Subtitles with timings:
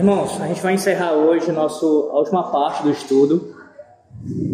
[0.00, 3.54] Irmãos, a gente vai encerrar hoje nosso, a última parte do estudo.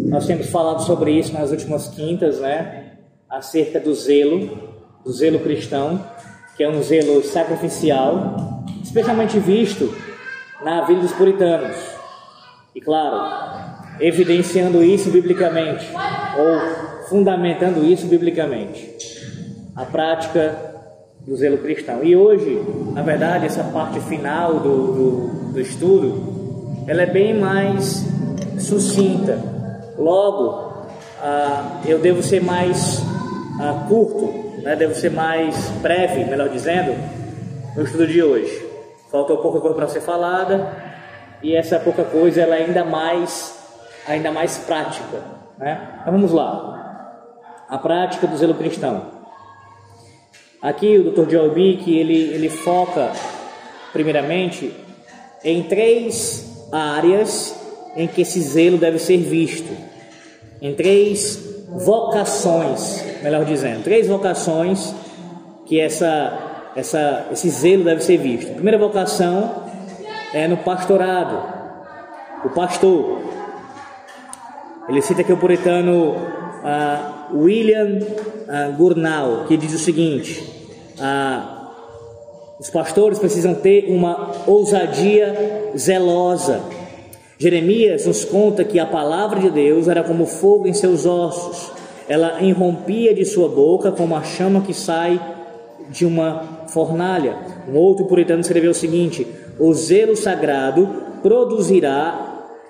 [0.09, 2.97] Nós temos falado sobre isso nas últimas quintas, né?
[3.29, 4.59] Acerca do zelo,
[5.05, 6.05] do zelo cristão,
[6.57, 9.95] que é um zelo sacrificial, especialmente visto
[10.65, 11.77] na vida dos puritanos.
[12.75, 15.87] E claro, evidenciando isso biblicamente,
[16.37, 18.97] ou fundamentando isso biblicamente.
[19.73, 20.66] A prática
[21.27, 22.01] do zelo cristão.
[22.03, 22.63] E hoje,
[22.93, 28.05] na verdade, essa parte final do, do, do estudo, ela é bem mais
[28.57, 29.37] sucinta.
[29.97, 30.87] Logo,
[31.21, 33.03] ah, eu devo ser mais
[33.59, 34.73] ah, curto, né?
[34.77, 36.95] devo ser mais breve, melhor dizendo,
[37.75, 38.65] no estudo de hoje.
[39.11, 40.71] Faltou pouca coisa para ser falada
[41.43, 43.53] e essa pouca coisa ela é ainda mais,
[44.07, 45.21] ainda mais prática.
[45.57, 45.77] Né?
[45.99, 46.75] Então vamos lá.
[47.67, 49.16] A prática do zelo cristão.
[50.61, 51.29] Aqui o Dr.
[51.29, 53.11] Joe Bick, ele, ele foca
[53.93, 54.73] primeiramente
[55.43, 57.55] em três áreas
[57.95, 59.71] em que esse zelo deve ser visto.
[60.59, 64.95] Em três vocações, melhor dizendo, três vocações
[65.67, 68.49] que essa, essa, esse zelo deve ser visto.
[68.51, 69.63] A primeira vocação
[70.33, 71.53] é no pastorado,
[72.43, 73.21] o pastor.
[74.89, 76.15] Ele cita aqui o puritano
[76.67, 80.43] uh, William uh, Gurnall, que diz o seguinte:
[80.99, 81.57] uh,
[82.59, 86.61] os pastores precisam ter uma ousadia zelosa.
[87.39, 91.71] Jeremias nos conta que a palavra de Deus era como fogo em seus ossos,
[92.09, 95.21] ela irrompia de sua boca como a chama que sai
[95.89, 97.37] de uma fornalha.
[97.69, 99.25] Um outro puritano escreveu o seguinte:
[99.59, 100.89] o zelo sagrado
[101.21, 102.23] produzirá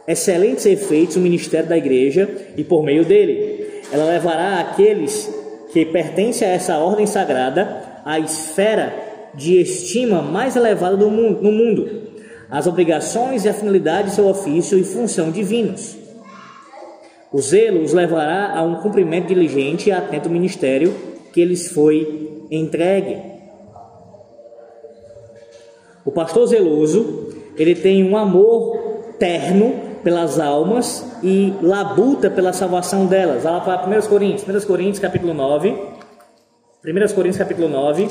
[0.08, 3.57] excelentes efeitos no ministério da igreja e por meio dele
[3.92, 5.34] ela levará aqueles
[5.72, 8.94] que pertencem a essa ordem sagrada à esfera
[9.34, 12.08] de estima mais elevada do mundo, no mundo,
[12.50, 15.98] as obrigações e a finalidade de seu ofício e função divinos.
[17.32, 20.96] O zelo os levará a um cumprimento diligente e atento ministério
[21.34, 23.22] que lhes foi entregue.
[26.06, 28.78] O pastor zeloso, ele tem um amor
[29.20, 33.44] terno pelas almas e labuta pela salvação delas.
[33.44, 38.08] Ela fala 1 Coríntios, 1 Coríntios capítulo 9, 1 Coríntios capítulo 9,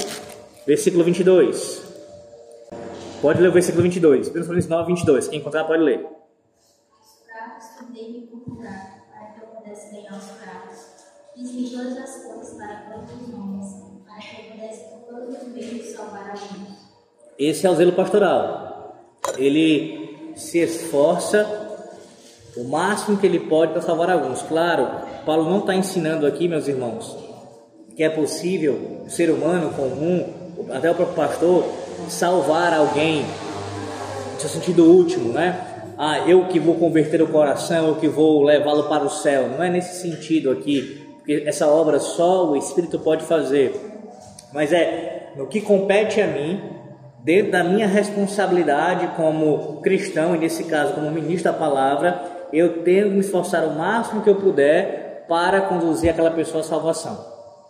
[0.67, 1.83] versículo 22.
[3.23, 5.29] Pode ler o versículo 22, 1 Coríntios 9, 22.
[5.29, 6.07] Quem encontrar pode ler.
[9.11, 10.25] para que eu pudesse ganhar os
[11.35, 13.75] Fiz-me todas as coisas para os homens,
[14.05, 16.35] para que eu pudesse por todos os meios salvar a
[17.39, 19.17] Esse é o zelo pastoral.
[19.39, 21.66] Ele se esforça
[22.57, 24.43] o máximo que ele pode para salvar alguns.
[24.43, 24.89] Claro,
[25.25, 27.17] Paulo não está ensinando aqui, meus irmãos,
[27.95, 30.27] que é possível o ser humano comum,
[30.71, 31.65] até o próprio pastor,
[32.09, 33.25] salvar alguém
[34.35, 35.61] no seu sentido último, né?
[35.99, 39.49] Ah, eu que vou converter o coração, eu que vou levá-lo para o céu.
[39.49, 43.75] Não é nesse sentido aqui, porque essa obra só o Espírito pode fazer.
[44.53, 46.61] Mas é no que compete a mim,
[47.23, 53.09] dentro da minha responsabilidade como cristão, e nesse caso como ministro da palavra, eu tenho
[53.09, 57.19] que me esforçar o máximo que eu puder para conduzir aquela pessoa à salvação.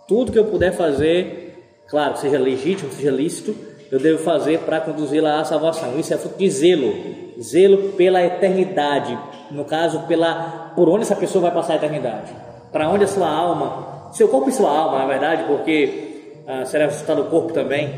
[0.07, 3.57] Tudo que eu puder fazer, claro, seja legítimo, seja lícito,
[3.91, 5.99] eu devo fazer para conduzi-la à salvação.
[5.99, 6.93] Isso é fruto de zelo,
[7.41, 9.19] zelo pela eternidade.
[9.51, 12.33] No caso, pela por onde essa pessoa vai passar a eternidade,
[12.71, 16.85] para onde a sua alma, seu corpo e sua alma, na verdade, porque ah, será
[16.87, 17.95] resultado o corpo também,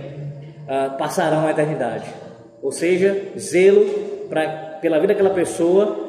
[0.68, 2.06] ah, passarão a eternidade.
[2.62, 3.84] Ou seja, zelo
[4.28, 6.07] pra, pela vida daquela pessoa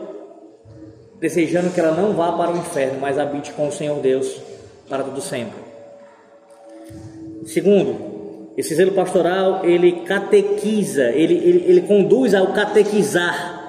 [1.20, 4.42] desejando que ela não vá para o inferno, mas habite com o Senhor Deus
[4.88, 5.60] para todo sempre.
[7.46, 13.60] Segundo, esse zelo pastoral ele catequiza, ele, ele, ele conduz ao catequizar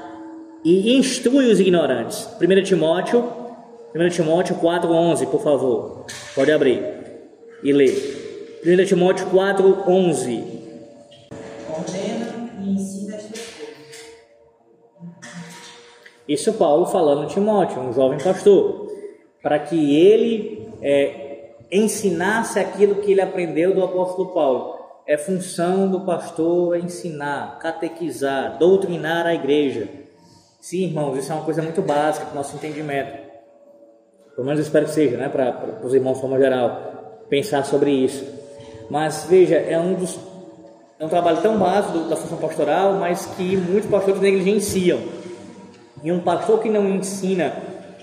[0.65, 2.29] e instrui os ignorantes.
[2.41, 3.25] 1 Timóteo,
[3.95, 6.07] 1 Timóteo 4:11, por favor.
[6.35, 6.83] Pode abrir
[7.63, 8.61] e ler.
[8.65, 10.61] 1 Timóteo 4:11.
[16.31, 18.87] Isso Paulo falando a Timóteo, um jovem pastor,
[19.43, 24.77] para que ele é, ensinasse aquilo que ele aprendeu do apóstolo Paulo.
[25.05, 29.89] É função do pastor ensinar, catequizar, doutrinar a igreja.
[30.61, 33.13] Sim, irmãos, isso é uma coisa muito básica para o nosso entendimento.
[34.37, 37.91] Pelo menos espero que seja, né, para, para os irmãos de forma geral, pensar sobre
[37.91, 38.25] isso.
[38.89, 40.17] Mas veja, é um dos
[40.97, 45.01] é um trabalho tão básico da função pastoral, mas que muitos pastores negligenciam.
[46.03, 47.53] E um pastor que não ensina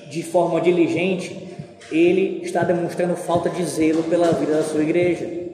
[0.09, 1.47] de forma diligente,
[1.91, 5.47] ele está demonstrando falta de zelo pela vida da sua igreja.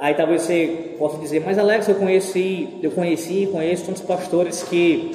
[0.00, 4.62] Aí talvez você possa dizer, mas Alex, eu conheci, eu conheci e conheço tantos pastores
[4.62, 5.10] que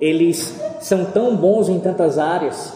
[0.00, 2.74] eles são tão bons em tantas áreas,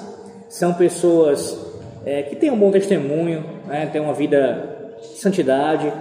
[0.48, 1.58] são pessoas
[2.04, 5.92] é, que têm um bom testemunho, né, têm uma vida de santidade,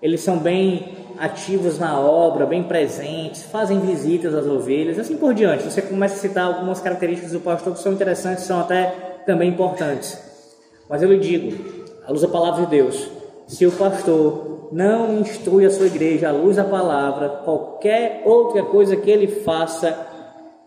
[0.00, 5.64] eles são bem ativos na obra, bem presentes, fazem visitas às ovelhas, assim por diante.
[5.64, 8.86] Você começa a citar algumas características do pastor que são interessantes, são até
[9.26, 10.18] também importantes.
[10.88, 11.56] Mas eu lhe digo,
[12.06, 13.08] à luz da palavra de Deus,
[13.46, 18.96] se o pastor não instrui a sua igreja à luz da palavra, qualquer outra coisa
[18.96, 19.96] que ele faça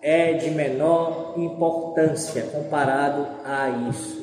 [0.02, 4.18] é de menor importância comparado a isso.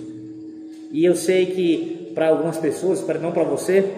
[0.91, 3.93] E eu sei que para algumas pessoas, não para você,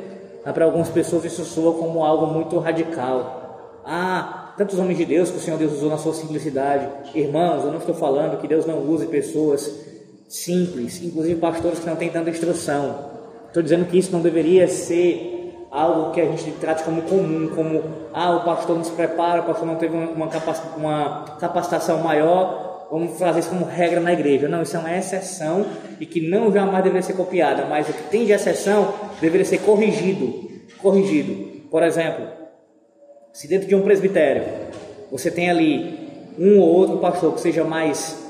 [0.52, 3.82] para algumas pessoas isso soa como algo muito radical.
[3.84, 6.88] Ah, tantos homens de Deus que o Senhor Deus usou na sua simplicidade.
[7.14, 9.72] Irmãos, eu não estou falando que Deus não use pessoas
[10.28, 13.16] simples, inclusive pastores que não têm tanta instrução.
[13.46, 17.82] Estou dizendo que isso não deveria ser algo que a gente trate como comum, como
[18.12, 20.28] ah, o pastor não se prepara, o pastor não teve uma
[21.38, 24.48] capacitação maior, vamos fazer isso como regra na igreja.
[24.48, 25.66] Não, isso é uma exceção
[26.00, 29.58] e que não jamais deveria ser copiada, mas o que tem de exceção deveria ser
[29.58, 30.46] corrigido.
[30.78, 31.66] Corrigido.
[31.70, 32.26] Por exemplo,
[33.32, 34.44] se dentro de um presbitério
[35.10, 36.06] você tem ali
[36.38, 38.24] um ou outro pastor que seja mais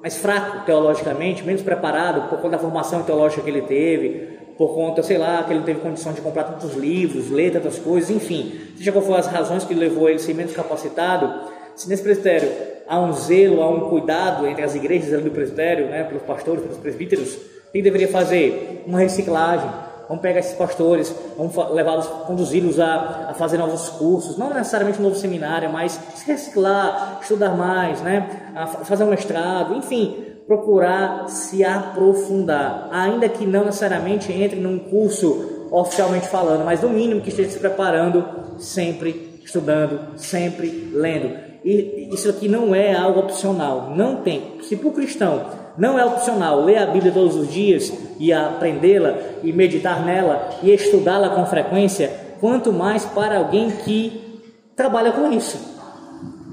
[0.00, 5.00] mais fraco teologicamente, menos preparado por conta da formação teológica que ele teve, por conta,
[5.00, 8.90] sei lá, que ele teve condição de comprar tantos livros, ler tantas coisas, enfim, seja
[8.90, 12.50] qual for as razões que levou ele a ser menos capacitado, se nesse presbitério
[12.86, 16.62] há um zelo, há um cuidado entre as igrejas ali do presbitério, né, pelos pastores,
[16.62, 18.84] pelos presbíteros, o que deveria fazer?
[18.86, 19.68] Uma reciclagem,
[20.12, 25.04] Vamos pegar esses pastores, vamos levá-los, conduzi-los a, a fazer novos cursos, não necessariamente um
[25.04, 28.50] novo seminário, mas se reciclar, estudar mais, né?
[28.54, 35.68] A fazer um mestrado, enfim, procurar se aprofundar, ainda que não necessariamente entre num curso
[35.70, 38.22] oficialmente falando, mas no mínimo que esteja se preparando,
[38.58, 41.41] sempre estudando, sempre lendo.
[41.64, 44.58] E isso aqui não é algo opcional, não tem.
[44.62, 45.44] Se para o cristão
[45.76, 50.70] não é opcional ler a Bíblia todos os dias e aprendê-la e meditar nela e
[50.70, 52.10] estudá-la com frequência,
[52.40, 54.40] quanto mais para alguém que
[54.76, 55.58] trabalha com isso.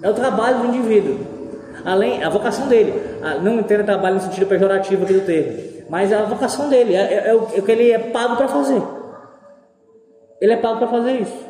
[0.01, 1.17] É o trabalho do indivíduo.
[1.83, 2.93] Além, a vocação dele.
[3.41, 6.99] Não entenda trabalho no sentido pejorativo aqui do termo, mas é a vocação dele, é,
[6.99, 8.81] é, é é o que ele é pago para fazer.
[10.39, 11.49] Ele é pago para fazer isso.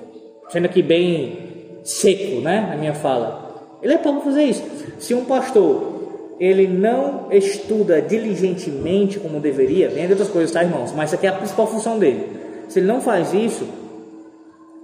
[0.50, 2.72] Sendo aqui bem seco, né?
[2.74, 3.49] A minha fala.
[3.82, 4.64] Ele é para fazer isso.
[5.00, 6.00] Se um pastor
[6.40, 10.94] ele não estuda diligentemente como deveria, vem de outras coisas, tá, irmãos?
[10.96, 12.26] Mas isso aqui é a principal função dele.
[12.70, 13.68] Se ele não faz isso,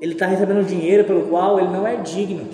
[0.02, 2.46] ele está recebendo dinheiro pelo qual ele não é digno.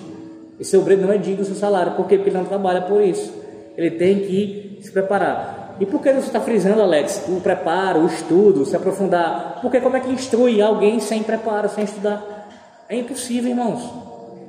[0.60, 1.92] Esse obreiro não é digno do seu salário.
[1.92, 2.16] Por quê?
[2.16, 3.32] Porque ele não trabalha por isso.
[3.76, 5.76] Ele tem que se preparar.
[5.80, 7.24] E por que você está frisando, Alex?
[7.28, 9.58] O preparo, o estudo, se aprofundar.
[9.60, 12.86] Porque como é que instrui alguém sem preparo, sem estudar?
[12.88, 13.82] É impossível, irmãos.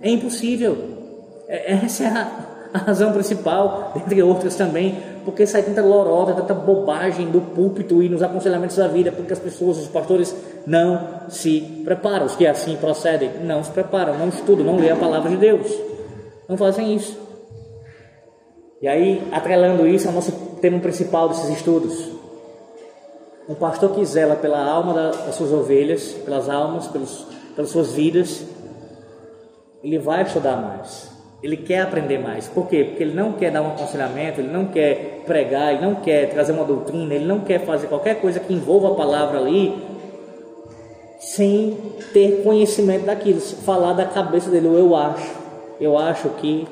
[0.01, 0.93] É impossível.
[1.53, 2.31] É, essa é a,
[2.73, 8.09] a razão principal, dentre outras também, porque sai tanta lorota, tanta bobagem do púlpito e
[8.09, 10.35] nos aconselhamentos da vida, porque as pessoas, os pastores,
[10.65, 12.25] não se preparam.
[12.25, 15.71] Os que assim procedem, não se preparam, não estudam, não lêem a palavra de Deus.
[16.50, 17.15] Não fazem isso.
[18.81, 22.10] E aí, atrelando isso ao nosso tema principal desses estudos.
[23.48, 28.43] Um pastor que zela pela alma das suas ovelhas, pelas almas, pelos, pelas suas vidas,
[29.83, 31.12] ele vai estudar mais.
[31.43, 32.47] Ele quer aprender mais.
[32.47, 32.85] Por quê?
[32.85, 36.53] Porque ele não quer dar um aconselhamento, ele não quer pregar, ele não quer trazer
[36.53, 39.75] uma doutrina, ele não quer fazer qualquer coisa que envolva a palavra ali
[41.23, 41.77] sem
[42.12, 45.33] ter conhecimento daquilo, falar da cabeça dele, eu acho,
[45.79, 46.67] eu acho que.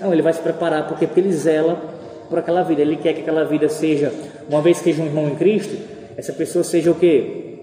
[0.00, 1.80] Não, ele vai se preparar, porque, porque ele zela
[2.28, 4.12] por aquela vida, ele quer que aquela vida seja,
[4.48, 5.76] uma vez que seja um irmão em Cristo,
[6.16, 7.58] essa pessoa seja o que?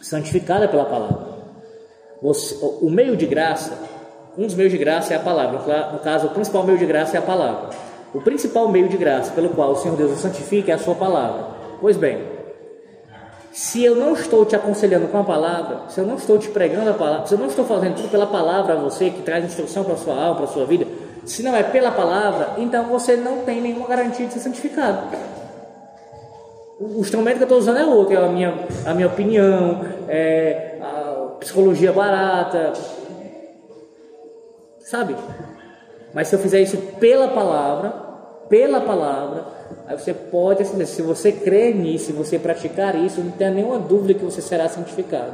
[0.00, 1.32] Santificada pela palavra.
[2.20, 3.76] Você, o meio de graça
[4.36, 5.58] um dos meios de graça é a palavra.
[5.92, 7.70] No caso, o principal meio de graça é a palavra.
[8.14, 10.94] O principal meio de graça pelo qual o Senhor Deus o santifica é a sua
[10.94, 11.46] palavra.
[11.80, 12.22] Pois bem,
[13.52, 16.90] se eu não estou te aconselhando com a palavra, se eu não estou te pregando
[16.90, 19.84] a palavra, se eu não estou fazendo tudo pela palavra a você, que traz instrução
[19.84, 20.86] para a sua alma, para a sua vida,
[21.24, 25.06] se não é pela palavra, então você não tem nenhuma garantia de ser santificado.
[26.80, 28.54] O instrumento que eu estou usando é outro, é a minha,
[28.86, 32.72] a minha opinião, é a psicologia barata,
[34.84, 35.16] sabe?
[36.14, 37.90] Mas se eu fizer isso pela palavra,
[38.48, 39.46] pela palavra,
[39.86, 43.78] aí você pode, assim, se você crer nisso, se você praticar isso, não tenha nenhuma
[43.78, 45.32] dúvida que você será santificado.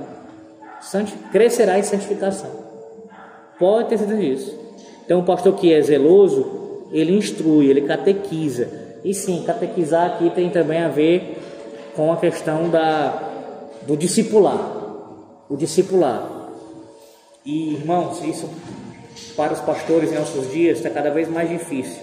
[0.81, 2.51] Santi crescerá em santificação.
[3.59, 4.59] Pode ter certeza disso.
[5.05, 8.69] Então, o pastor que é zeloso, ele instrui, ele catequiza.
[9.03, 11.39] E sim, catequizar aqui tem também a ver
[11.97, 13.29] com a questão da,
[13.87, 14.61] do discipular.
[15.49, 16.51] O discipular.
[17.45, 18.49] E, irmãos, isso
[19.37, 22.03] para os pastores em nossos dias está cada vez mais difícil.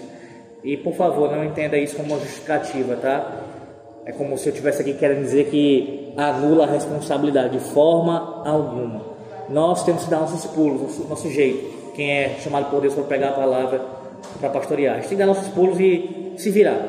[0.64, 3.44] E, por favor, não entenda isso como uma justificativa, tá?
[4.04, 9.04] É como se eu tivesse aqui querendo dizer que anula a responsabilidade de forma alguma.
[9.48, 11.92] Nós temos que dar nossos pulos, nosso, nosso jeito.
[11.94, 13.80] Quem é chamado por Deus para pregar a palavra,
[14.40, 14.94] para pastorear.
[14.94, 16.80] A gente tem que dar nossos pulos e se virar.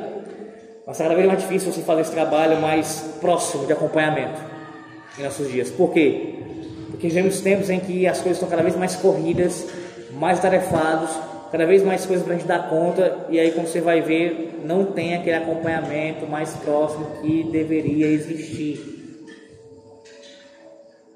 [0.85, 4.39] Mas cada vez mais difícil você fazer esse trabalho mais próximo de acompanhamento
[5.19, 5.69] em nossos dias.
[5.69, 6.35] Por quê?
[6.89, 9.67] Porque vivemos tempos em que as coisas estão cada vez mais corridas,
[10.11, 11.09] mais tarefados,
[11.51, 14.61] cada vez mais coisas para a gente dar conta, e aí quando você vai ver,
[14.63, 18.97] não tem aquele acompanhamento mais próximo que deveria existir.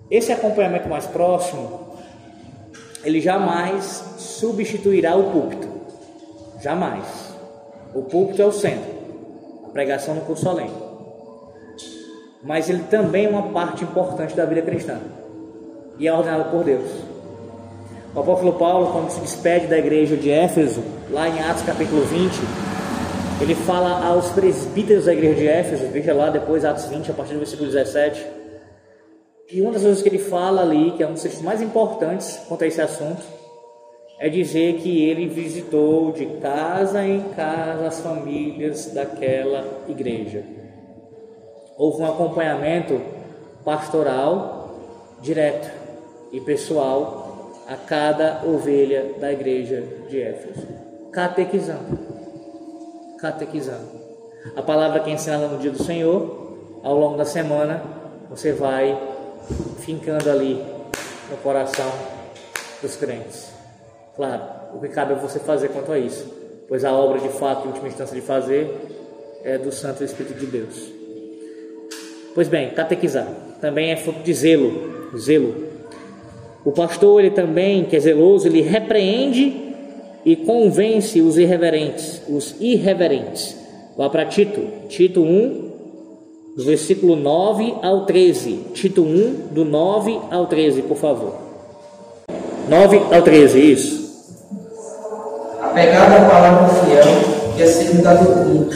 [0.09, 1.95] Esse acompanhamento mais próximo,
[3.03, 5.67] ele jamais substituirá o púlpito.
[6.61, 7.33] Jamais.
[7.93, 8.91] O púlpito é o centro.
[9.65, 10.69] A pregação no curso além.
[12.43, 14.99] Mas ele também é uma parte importante da vida cristã.
[15.97, 17.10] E é ordenado por Deus.
[18.13, 22.33] O apóstolo Paulo, quando se despede da igreja de Éfeso, lá em Atos capítulo 20,
[23.39, 27.33] ele fala aos presbíteros da igreja de Éfeso, veja lá depois Atos 20, a partir
[27.33, 28.27] do versículo 17.
[29.49, 32.37] E uma das coisas que ele fala ali, que é um dos textos mais importantes
[32.49, 33.23] quanto a esse assunto,
[34.19, 40.43] é dizer que ele visitou de casa em casa as famílias daquela igreja.
[41.77, 43.01] Houve um acompanhamento
[43.63, 44.75] pastoral
[45.21, 45.71] direto
[46.31, 47.20] e pessoal
[47.71, 50.67] a cada ovelha da igreja de Éfeso,
[51.09, 51.99] catequizando.
[53.17, 53.87] Catequizando.
[54.57, 57.81] A palavra que é ensinada no dia do Senhor, ao longo da semana,
[58.29, 58.99] você vai
[59.79, 60.61] fincando ali
[61.29, 61.89] no coração
[62.81, 63.49] dos crentes.
[64.17, 66.29] Claro, o que cabe a você fazer quanto a isso,
[66.67, 68.69] pois a obra de fato, em última instância, de fazer
[69.45, 70.91] é do Santo Espírito de Deus.
[72.35, 73.27] Pois bem, catequizar
[73.61, 75.70] também é fruto de zelo, zelo.
[76.63, 79.53] O pastor, ele também, que é zeloso, ele repreende
[80.23, 83.57] e convence os irreverentes, os irreverentes.
[83.97, 85.71] Vá para Tito, Tito 1,
[86.55, 88.65] do versículo 9 ao 13.
[88.73, 91.33] Tito 1, do 9 ao 13, por favor.
[92.69, 94.01] 9 ao 13, isso
[95.71, 97.03] apegado à palavra fiel
[97.57, 98.69] e a segundo a doutrina,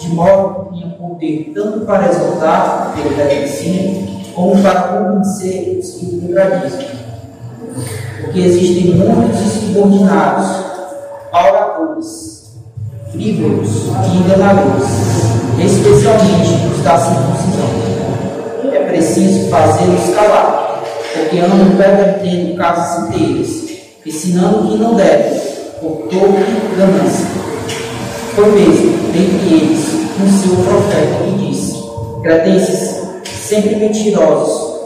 [0.00, 6.20] de modo que tenha poder tanto para exaltar pelo reconhecimento, como para convencer os que
[6.20, 7.01] contradizem.
[8.22, 10.46] Porque existem muitos insubordinados,
[11.32, 12.32] oradores,
[13.10, 13.68] frívolos
[14.04, 14.88] e enganadores,
[15.58, 18.72] especialmente os da circuncisão.
[18.72, 20.82] É preciso fazê-los calar,
[21.14, 23.48] porque andam pervertendo casas inteiras,
[24.04, 25.40] ensinando que não devem
[25.80, 27.26] por toda ganância.
[28.34, 31.82] Foi mesmo, dentre eles, um seu profeta que disse:
[32.22, 34.80] Cretenses, sempre mentirosos,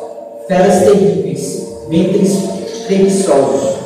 [0.48, 3.76] feras terríveis, ventres preguiçosos.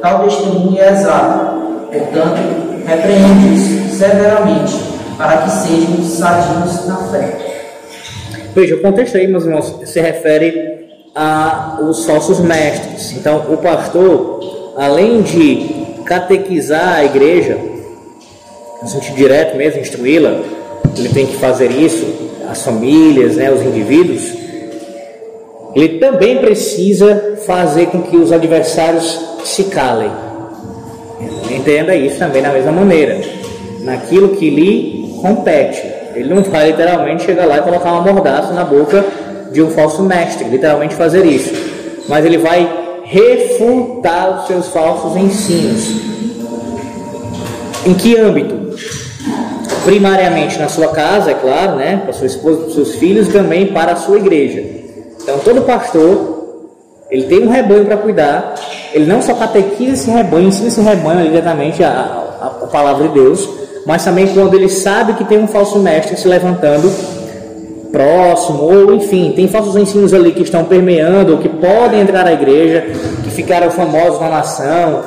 [0.00, 4.74] Tal testemunho é exato, portanto, repreende-os severamente,
[5.16, 7.38] para que sejam sadios na fé.
[8.54, 10.74] Veja, o contexto aí, meus irmãos, se refere
[11.14, 13.12] aos falsos mestres.
[13.12, 17.58] Então, o pastor, além de catequizar a igreja,
[18.82, 20.40] no sentido direto mesmo, instruí-la,
[20.96, 22.06] ele tem que fazer isso,
[22.50, 24.43] as famílias, né, os indivíduos,
[25.74, 30.10] ele também precisa fazer com que os adversários se calem.
[31.50, 33.20] Entenda isso também da mesma maneira,
[33.80, 35.82] naquilo que lhe compete.
[36.14, 39.04] Ele não vai literalmente chegar lá e colocar uma mordaça na boca
[39.50, 41.52] de um falso mestre, literalmente fazer isso.
[42.08, 42.68] Mas ele vai
[43.04, 46.14] refutar os seus falsos ensinos.
[47.84, 48.74] Em que âmbito?
[49.84, 53.92] Primariamente na sua casa, é claro, né, para sua esposa, para seus filhos, também para
[53.92, 54.83] a sua igreja.
[55.24, 56.60] Então, todo pastor,
[57.10, 58.54] ele tem um rebanho para cuidar,
[58.92, 63.14] ele não só catequiza esse rebanho, ensina esse rebanho diretamente a, a, a palavra de
[63.14, 63.48] Deus,
[63.86, 66.92] mas também quando ele sabe que tem um falso mestre se levantando,
[67.90, 72.32] próximo, ou enfim, tem falsos ensinos ali que estão permeando, ou que podem entrar na
[72.34, 72.84] igreja,
[73.22, 75.02] que ficaram famosos na nação,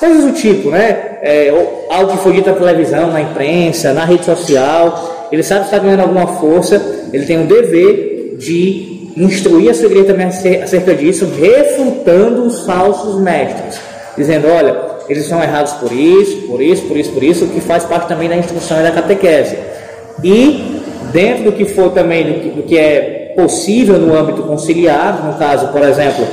[0.00, 1.18] coisas do tipo, né?
[1.22, 1.54] É,
[1.90, 5.28] algo que foi dito na televisão, na imprensa, na rede social.
[5.30, 9.86] Ele sabe que está ganhando alguma força, ele tem o dever de instruir a sua
[9.86, 13.80] igreja também acerca disso, refutando os falsos mestres,
[14.16, 14.76] dizendo: olha,
[15.08, 18.08] eles são errados por isso, por isso, por isso, por isso, o que faz parte
[18.08, 19.56] também da instrução e da catequese.
[20.22, 20.80] E
[21.12, 25.82] dentro do que for também do que, é possível no âmbito conciliar, no caso, por
[25.82, 26.24] exemplo,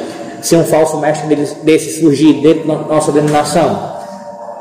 [0.42, 3.98] se um falso mestre desse surgir dentro da nossa denominação,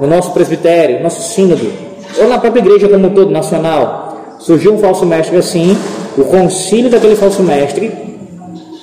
[0.01, 1.71] no nosso presbitério, no nosso sínodo,
[2.19, 5.77] ou na própria igreja como um todo, nacional, surgiu um falso mestre assim,
[6.17, 7.93] o concílio daquele falso mestre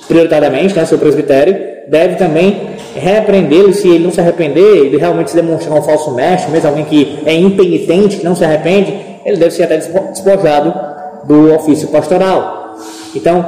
[0.06, 1.56] prioritariamente, né, seu presbitério,
[1.88, 6.50] deve também repreendê-lo se ele não se arrepender, ele realmente se demonstrar um falso mestre,
[6.50, 10.74] mesmo alguém que é impenitente, que não se arrepende, ele deve ser até despojado
[11.24, 12.76] do ofício pastoral.
[13.14, 13.44] Então,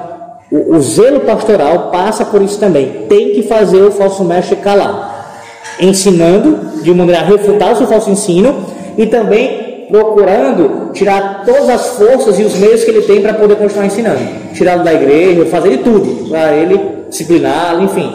[0.51, 3.07] o, o zelo pastoral passa por isso também.
[3.09, 5.37] Tem que fazer o falso mestre calar,
[5.79, 8.65] ensinando de maneira a refutar o seu falso ensino
[8.97, 13.57] e também procurando tirar todas as forças e os meios que ele tem para poder
[13.57, 14.21] continuar ensinando.
[14.55, 18.13] Tirá-lo da igreja, fazer de tudo para ele discipliná-lo, enfim.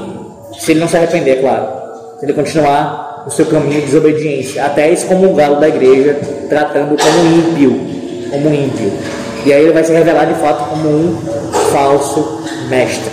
[0.59, 1.67] Se ele não se arrepender, é claro.
[2.19, 7.79] Se ele continuar no seu caminho de desobediência, até excomungá-lo da igreja, tratando como ímpio,
[8.29, 8.91] como ímpio.
[9.45, 11.17] E aí ele vai se revelar de fato como um
[11.71, 13.11] falso mestre.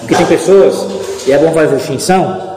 [0.00, 0.86] Porque tem pessoas,
[1.26, 2.50] e é bom fazer distinção,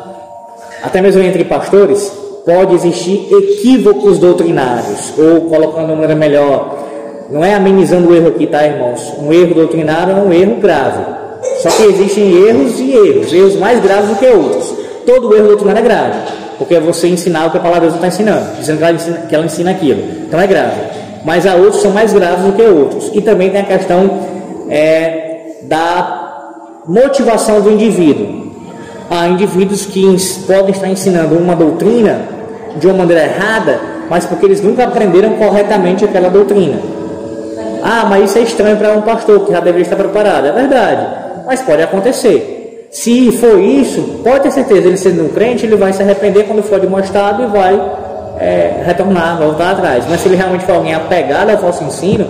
[0.82, 2.12] até mesmo entre pastores,
[2.46, 6.84] pode existir equívocos doutrinários, ou colocando de maneira melhor,
[7.30, 9.14] não é amenizando o erro aqui, tá, irmãos?
[9.20, 11.04] Um erro doutrinário é um erro grave.
[11.62, 14.74] Só que existem erros e erros, erros mais graves do que outros.
[15.06, 16.18] Todo erro doutrinário é grave,
[16.58, 18.94] porque é você ensinar o que a palavra de Deus está ensinando, dizendo que ela,
[18.94, 20.02] ensina, que ela ensina aquilo.
[20.28, 20.82] Então é grave.
[21.26, 23.10] Mas há outros que são mais graves do que outros.
[23.14, 24.20] E também tem a questão
[24.70, 28.43] é, da motivação do indivíduo.
[29.14, 30.04] Há indivíduos que
[30.48, 32.22] podem estar ensinando uma doutrina
[32.78, 33.80] de uma maneira errada,
[34.10, 36.80] mas porque eles nunca aprenderam corretamente aquela doutrina.
[37.84, 40.48] Ah, mas isso é estranho para um pastor que já deveria estar preparado.
[40.48, 42.90] É verdade mas pode acontecer.
[42.92, 46.62] Se for isso, pode ter certeza, ele sendo um crente, ele vai se arrepender quando
[46.62, 47.82] for demonstrado e vai
[48.40, 50.06] é, retornar, voltar atrás.
[50.08, 52.28] Mas se ele realmente for alguém apegado ao falso ensino,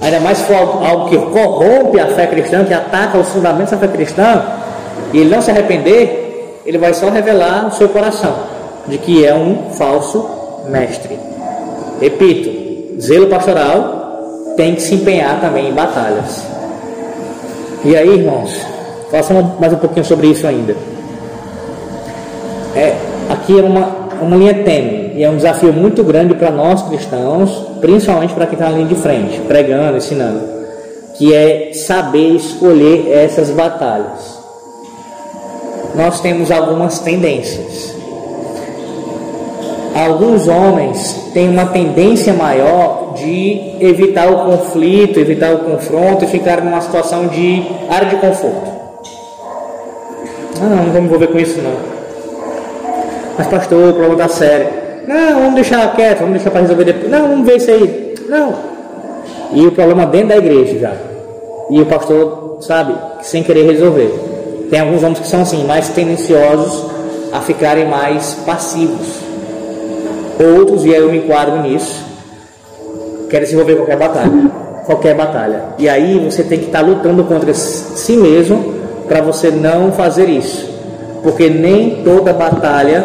[0.00, 3.88] ainda mais for algo que corrompe a fé cristã, que ataca os fundamentos da fé
[3.88, 4.42] cristã,
[5.12, 8.34] e ele não se arrepender, ele vai só revelar o seu coração
[8.86, 10.28] de que é um falso
[10.68, 11.18] mestre.
[12.00, 16.44] Repito, zelo pastoral tem que se empenhar também em batalhas.
[17.84, 18.60] E aí, irmãos,
[19.10, 20.76] faça mais um pouquinho sobre isso ainda.
[22.74, 22.96] É,
[23.28, 23.86] aqui é uma,
[24.20, 28.54] uma linha tênue e é um desafio muito grande para nós cristãos, principalmente para quem
[28.54, 30.40] está na linha de frente, pregando, ensinando,
[31.14, 34.41] que é saber escolher essas batalhas.
[35.94, 37.94] Nós temos algumas tendências.
[39.94, 46.62] Alguns homens têm uma tendência maior de evitar o conflito, evitar o confronto e ficar
[46.62, 48.72] numa situação de área de conforto.
[50.60, 51.74] Ah, não, não vou me envolver com isso não.
[53.36, 54.68] Mas pastor, o problema está sério.
[55.06, 57.10] Não, vamos deixar quieto, vamos deixar para resolver depois.
[57.10, 58.14] Não, vamos ver isso aí.
[58.28, 58.54] Não.
[59.52, 60.92] E o problema dentro da igreja já.
[61.68, 64.31] E o pastor, sabe, sem querer resolver.
[64.72, 66.90] Tem alguns homens que são assim, mais tendenciosos
[67.30, 69.06] a ficarem mais passivos.
[70.40, 72.02] Outros, e aí eu me enquadro nisso,
[73.28, 74.32] querem se envolver em qualquer batalha.
[74.86, 75.62] Qualquer batalha.
[75.78, 78.74] E aí você tem que estar lutando contra si mesmo
[79.06, 80.66] para você não fazer isso.
[81.22, 83.04] Porque nem toda batalha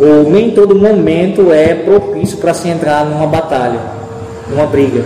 [0.00, 3.80] ou nem todo momento é propício para se entrar numa batalha,
[4.48, 5.04] numa briga.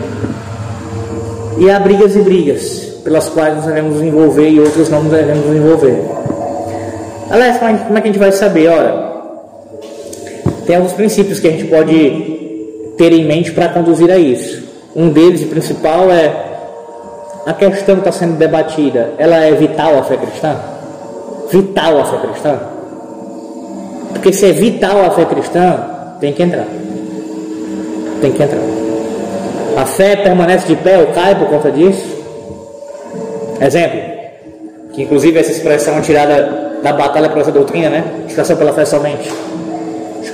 [1.59, 5.47] E há brigas e brigas pelas quais nós devemos nos envolver e outras não devemos
[5.47, 6.03] nos envolver.
[7.31, 8.69] Aliás, como é que a gente vai saber?
[8.69, 9.13] Olha,
[10.67, 14.65] tem alguns princípios que a gente pode ter em mente para conduzir a isso.
[14.97, 16.33] Um deles, e principal, é
[17.45, 20.57] a questão que está sendo debatida, ela é vital à fé cristã?
[21.51, 22.59] Vital à fé cristã?
[24.13, 25.77] Porque se é vital à fé cristã,
[26.21, 26.67] tem que entrar.
[28.23, 28.63] Tem que entrar.
[29.77, 32.14] A fé permanece de pé ou cai por conta disso?
[33.61, 34.01] Exemplo,
[34.93, 38.05] que inclusive essa expressão é tirada da batalha por essa doutrina, né?
[38.27, 39.31] Educação pela fé somente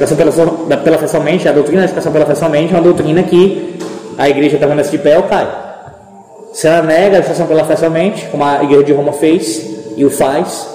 [0.00, 3.22] justificação pela, pela fé somente, a doutrina da justificação pela fé somente é uma doutrina
[3.22, 3.78] que
[4.16, 5.48] a igreja permanece de pé ou cai.
[6.52, 9.62] Se ela nega a justificação pela fé somente, como a igreja de Roma fez
[9.96, 10.66] e o faz,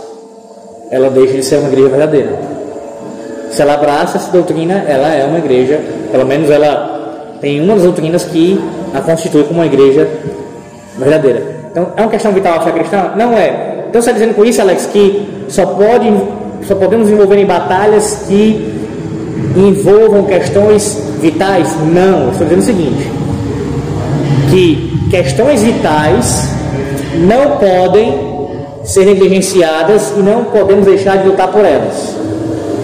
[0.92, 2.40] ela deixa de ser uma igreja verdadeira.
[3.52, 5.80] Se ela abraça essa doutrina, ela é uma igreja,
[6.12, 8.60] pelo menos ela tem uma das doutrinas que
[8.94, 10.08] a constitui como uma igreja
[10.98, 11.55] verdadeira.
[11.76, 13.12] Então, é uma questão vital a fé cristã?
[13.18, 13.84] Não é.
[13.90, 16.10] Então, você está dizendo com isso, Alex, que só, pode,
[16.66, 18.74] só podemos envolver em batalhas que
[19.58, 21.68] envolvam questões vitais?
[21.94, 23.12] Não, estou dizendo o seguinte:
[24.50, 26.50] que questões vitais
[27.28, 28.20] não podem
[28.86, 32.16] ser negligenciadas e não podemos deixar de lutar por elas.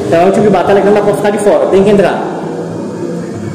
[0.05, 1.91] Então é um tipo de batalha que não dá para ficar de fora, tem que
[1.91, 2.21] entrar.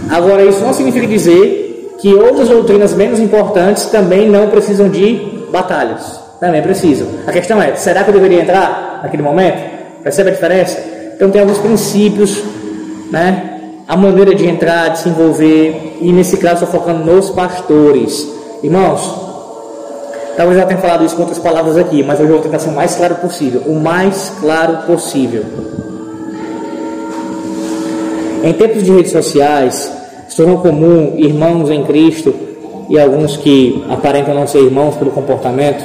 [0.09, 1.66] Agora, isso não significa dizer
[1.99, 6.21] que outras doutrinas menos importantes também não precisam de batalhas.
[6.39, 7.09] Também precisam.
[7.27, 9.59] A questão é: será que eu deveria entrar naquele momento?
[10.03, 10.79] Percebe a diferença?
[11.15, 12.43] Então, tem alguns princípios
[13.11, 13.61] né?
[13.89, 18.27] a maneira de entrar, de se envolver, e nesse caso estou focando nos pastores.
[18.63, 19.27] Irmãos,
[20.37, 22.59] Talvez eu já tenha falado isso com outras palavras aqui, mas hoje eu vou tentar
[22.59, 23.63] ser o mais claro possível.
[23.65, 25.43] O mais claro possível.
[28.45, 29.91] Em tempos de redes sociais,
[30.29, 32.35] se tornou comum irmãos em Cristo
[32.89, 35.85] e alguns que aparentam não ser irmãos pelo comportamento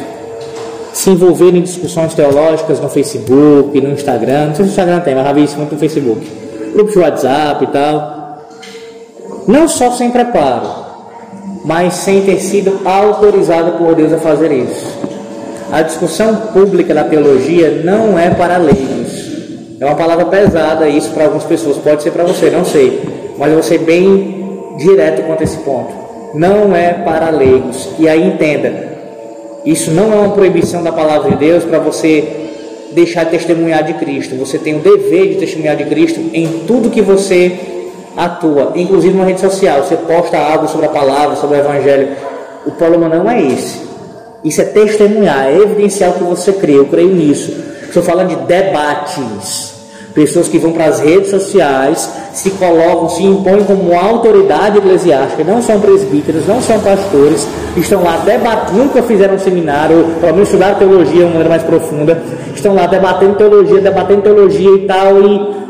[0.94, 4.48] se envolverem em discussões teológicas no Facebook, no Instagram.
[4.48, 6.28] Não sei se o Instagram tem, mas já vi isso muito no Facebook.
[6.74, 8.42] Grupos de WhatsApp e tal.
[9.48, 10.68] Não só sem preparo,
[11.66, 15.00] mas sem ter sido autorizado por Deus a fazer isso.
[15.72, 19.32] A discussão pública da teologia não é para leigos.
[19.80, 23.21] É uma palavra pesada isso para algumas pessoas, pode ser para você, não sei.
[23.42, 25.92] Mas eu vou ser bem direto quanto a esse ponto.
[26.36, 27.90] Não é para leigos.
[27.98, 28.72] E aí entenda,
[29.66, 32.24] isso não é uma proibição da palavra de Deus para você
[32.92, 34.36] deixar de testemunhar de Cristo.
[34.36, 37.58] Você tem o dever de testemunhar de Cristo em tudo que você
[38.16, 39.82] atua, inclusive na rede social.
[39.82, 42.10] Você posta algo sobre a palavra, sobre o evangelho.
[42.68, 43.82] O problema não é esse.
[44.44, 46.78] Isso é testemunhar, é evidenciar o que você crê.
[46.78, 47.52] Eu creio nisso.
[47.88, 49.74] Estou falando de debates.
[50.14, 55.62] Pessoas que vão para as redes sociais, se colocam, se impõem como autoridade eclesiástica, não
[55.62, 60.76] são presbíteros, não são pastores, estão lá debatendo, nunca fizeram um seminário, pelo menos estudaram
[60.78, 62.22] teologia de uma maneira mais profunda,
[62.56, 65.62] estão lá debatendo teologia, debatendo teologia e tal, e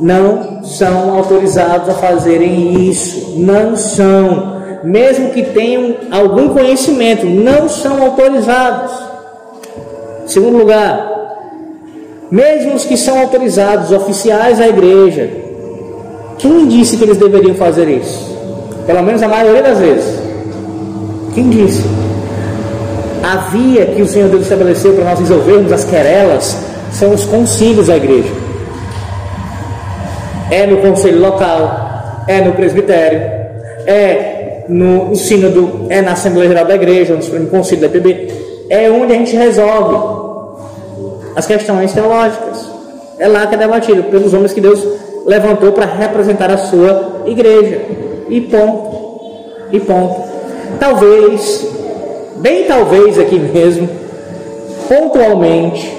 [0.00, 8.02] não são autorizados a fazerem isso, não são, mesmo que tenham algum conhecimento, não são
[8.02, 8.92] autorizados.
[10.26, 11.12] Segundo lugar,
[12.30, 15.45] mesmo os que são autorizados, oficiais da igreja,
[16.38, 18.36] quem disse que eles deveriam fazer isso?
[18.86, 20.18] Pelo menos a maioria das vezes.
[21.34, 21.84] Quem disse?
[23.22, 26.56] A via que o Senhor Deus estabeleceu para nós resolvermos as querelas
[26.92, 28.32] são os concílios da igreja.
[30.50, 33.20] É no conselho local, é no presbitério,
[33.86, 38.32] é no, no sínodo, é na Assembleia Geral da Igreja, no conselho da IPB.
[38.70, 39.96] É onde a gente resolve
[41.34, 42.70] as questões teológicas.
[43.18, 44.84] É lá que é debatido pelos homens que Deus
[45.26, 47.80] levantou para representar a sua igreja.
[48.28, 48.96] E ponto.
[49.72, 50.22] E ponto.
[50.78, 51.66] Talvez,
[52.36, 53.88] bem talvez aqui mesmo,
[54.88, 55.92] pontualmente,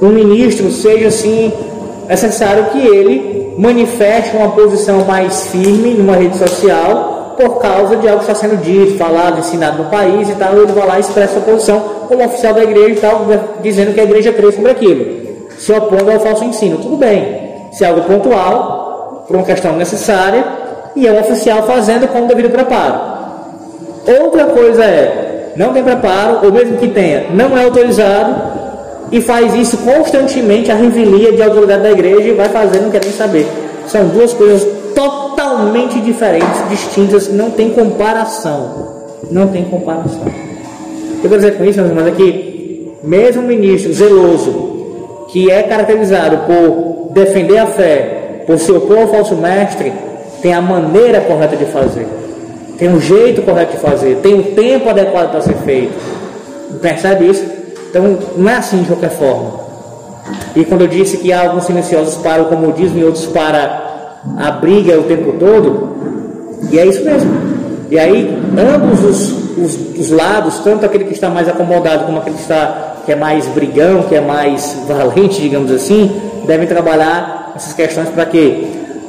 [0.00, 1.52] um ministro seja assim
[2.08, 8.22] necessário que ele manifeste uma posição mais firme numa rede social por causa de algo
[8.22, 11.38] que está sendo dito, falado, ensinado no país e tal, ele vai lá e expressa
[11.38, 13.26] a posição como oficial da igreja e tal,
[13.62, 15.06] dizendo que a igreja crê sobre aquilo,
[15.56, 16.76] se opondo ao falso ensino.
[16.78, 20.44] Tudo bem, se é algo pontual, por uma questão necessária,
[20.96, 22.94] e é um oficial fazendo com o devido preparo.
[24.22, 28.34] Outra coisa é, não tem preparo, ou mesmo que tenha, não é autorizado,
[29.12, 33.04] e faz isso constantemente a revelia de autoridade da igreja e vai fazendo, não quer
[33.04, 33.46] nem saber.
[33.86, 39.00] São duas coisas totalmente diferentes, distintas, não tem comparação.
[39.30, 40.24] Não tem comparação.
[41.22, 46.89] Eu quero dizer com isso, mas é que mesmo ministro zeloso, que é caracterizado por
[47.10, 49.92] defender a fé, por se opor ao falso mestre,
[50.42, 52.06] tem a maneira correta de fazer,
[52.78, 55.92] tem o jeito correto de fazer, tem o tempo adequado para ser feito.
[56.80, 57.44] Percebe isso?
[57.90, 59.60] Então não é assim de qualquer forma.
[60.54, 64.50] E quando eu disse que há alguns silenciosos para o comodismo e outros para a
[64.52, 65.90] briga o tempo todo,
[66.70, 67.30] e é isso mesmo.
[67.90, 72.36] E aí ambos os, os, os lados, tanto aquele que está mais acomodado como aquele
[72.36, 77.72] que está que é mais brigão, que é mais valente, digamos assim, devem trabalhar essas
[77.72, 78.64] questões para quê?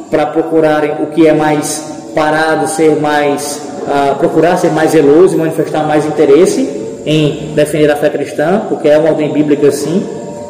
[0.09, 5.37] Para procurarem o que é mais parado, ser mais uh, procurar ser mais zeloso e
[5.37, 10.05] manifestar mais interesse em defender a fé cristã, porque é uma ordem bíblica assim.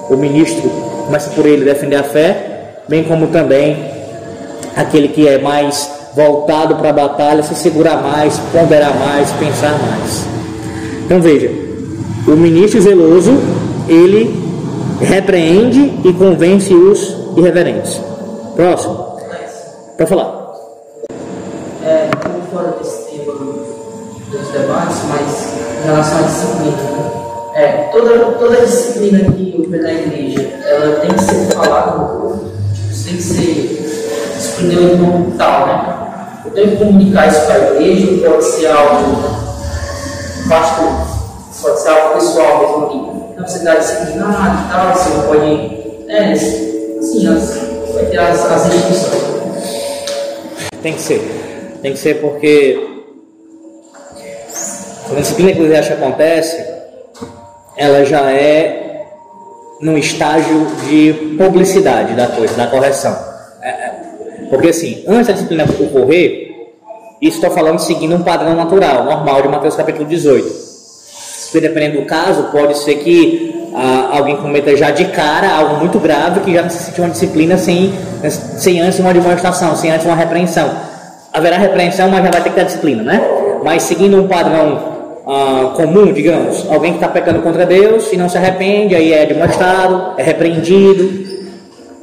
[0.09, 0.69] O ministro
[1.05, 3.77] começa por ele defender a fé, bem como também
[4.75, 10.25] aquele que é mais voltado para a batalha, se segurar mais, ponderar mais, pensar mais.
[11.05, 11.49] Então veja,
[12.27, 13.31] o ministro zeloso,
[13.87, 14.40] ele
[14.99, 17.99] repreende e convence os irreverentes.
[18.55, 19.17] Próximo.
[19.97, 20.41] Para falar.
[21.83, 26.77] É, como fora desse tema dos debates, mas em relação à disciplina.
[27.55, 32.51] É, toda, toda disciplina que houve na igreja, ela tem que ser falada no povo.
[33.03, 35.97] Tem que ser disciplina no tal, né?
[36.45, 39.41] Eu tenho que comunicar isso para a igreja, pode ser algo
[40.49, 41.21] pastor
[41.61, 43.10] pode ser algo pessoal mesmo ali.
[43.35, 46.11] Na você dá disciplinado e tal, você pode.
[46.11, 47.57] É, sim, as,
[47.93, 49.21] vai ter as, as restrições.
[50.81, 51.79] Tem que ser.
[51.81, 52.87] Tem que ser porque
[55.09, 56.63] a disciplina eclesiástica acontece,
[57.77, 59.05] ela já é
[59.81, 63.17] num estágio de publicidade da coisa, da correção.
[63.61, 63.91] É, é.
[64.49, 66.51] porque assim, antes da disciplina ocorrer,
[67.21, 70.60] isso estou falando seguindo um padrão natural, normal de Mateus capítulo 18
[71.59, 76.41] dependendo do caso, pode ser que ah, alguém cometa já de cara algo muito grave
[76.41, 77.93] que já necessite uma disciplina sem,
[78.29, 80.69] sem antes uma demonstração, sem antes uma repreensão.
[81.33, 83.21] Haverá repreensão, mas já vai ter que ter disciplina, né?
[83.63, 84.91] Mas seguindo um padrão
[85.27, 89.25] ah, comum, digamos, alguém que está pecando contra Deus e não se arrepende, aí é
[89.25, 91.31] demonstrado, é repreendido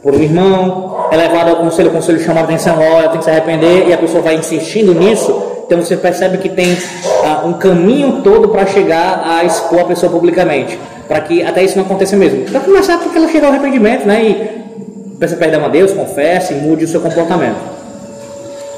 [0.03, 3.25] por um irmão, é levado ao conselho, o conselho chama a atenção, olha, tem que
[3.25, 6.78] se arrepender, e a pessoa vai insistindo nisso, então você percebe que tem
[7.22, 11.76] ah, um caminho todo para chegar a expor a pessoa publicamente, para que até isso
[11.76, 12.46] não aconteça mesmo.
[12.46, 14.24] Para começar, porque ela chega ao arrependimento, né?
[14.24, 17.59] E peça perdão a Deus, confesse mude o seu comportamento.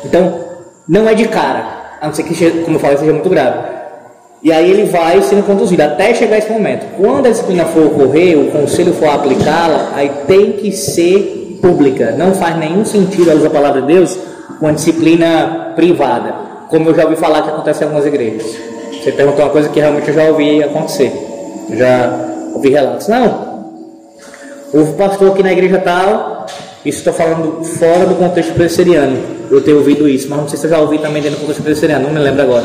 [0.05, 0.41] Então,
[0.89, 1.65] não é de cara,
[2.01, 3.59] a não ser que, como eu falei, seja muito grave.
[4.43, 6.87] E aí ele vai sendo conduzido até chegar esse momento.
[6.97, 12.17] Quando a disciplina for ocorrer, o conselho for aplicá-la, aí tem que ser pública.
[12.19, 14.19] Não faz nenhum sentido, a luz da palavra de Deus,
[14.61, 16.50] uma disciplina privada.
[16.71, 18.57] Como eu já ouvi falar que acontece em algumas igrejas.
[19.03, 21.13] Você perguntou uma coisa que realmente eu já ouvi acontecer.
[21.71, 22.19] Já
[22.55, 23.09] ouvi relatos.
[23.09, 23.51] Não.
[24.73, 26.47] Houve pastor aqui na igreja tal,
[26.85, 29.19] isso estou falando fora do contexto presbiteriano.
[29.51, 31.63] Eu tenho ouvido isso, mas não sei se eu já ouvi também dentro do contexto
[31.63, 32.65] presbiteriano, não me lembro agora.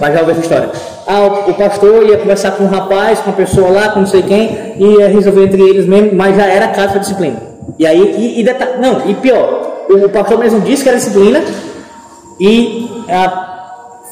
[0.00, 0.70] Mas já ouvi essa história.
[1.06, 4.22] Ah, o, pastor ia conversar com um rapaz, com uma pessoa lá, com não sei
[4.22, 7.40] quem, ia resolver entre eles mesmo, mas já era caso de disciplina.
[7.78, 10.98] E aí, e, e detalhe, não, e pior, o, o, pastor mesmo disse que era
[10.98, 11.40] disciplina,
[12.40, 12.97] e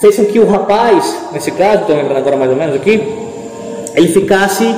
[0.01, 3.03] fez com que o rapaz, nesse caso, estou lembrando agora mais ou menos aqui,
[3.95, 4.75] ele ficasse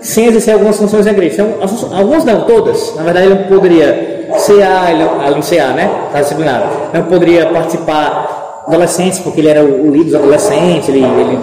[0.00, 1.42] sem exercer algumas funções da igreja.
[1.42, 2.94] Então, algumas não, todas.
[2.96, 5.90] Na verdade, ele não poderia CA, ele, de CA, né?
[6.06, 6.64] Está disciplinado.
[6.92, 11.38] Não poderia participar adolescentes, porque ele era o líder dos adolescentes, ele, ele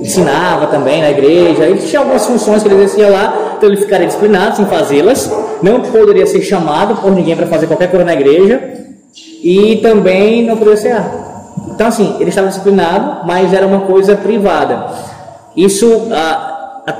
[0.00, 4.06] ensinava também na igreja, ele tinha algumas funções que ele exercia lá, então ele ficaria
[4.06, 5.30] disciplinado sem fazê-las,
[5.62, 8.62] não poderia ser chamado por ninguém para fazer qualquer coisa na igreja
[9.42, 10.96] e também não poderia ser
[11.80, 14.88] Então, assim, ele estava disciplinado, mas era uma coisa privada.
[15.56, 16.96] Isso ah, ah,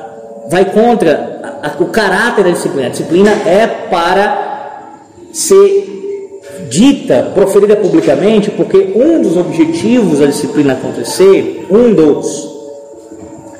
[0.48, 2.86] vai contra a, a, o caráter da disciplina.
[2.86, 5.02] A disciplina é para
[5.34, 6.32] ser
[6.70, 12.48] dita, proferida publicamente, porque um dos objetivos da disciplina acontecer, um dos,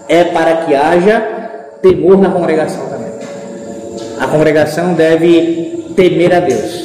[0.09, 1.21] é para que haja
[1.83, 3.13] temor na congregação também.
[4.19, 6.80] A congregação deve temer a Deus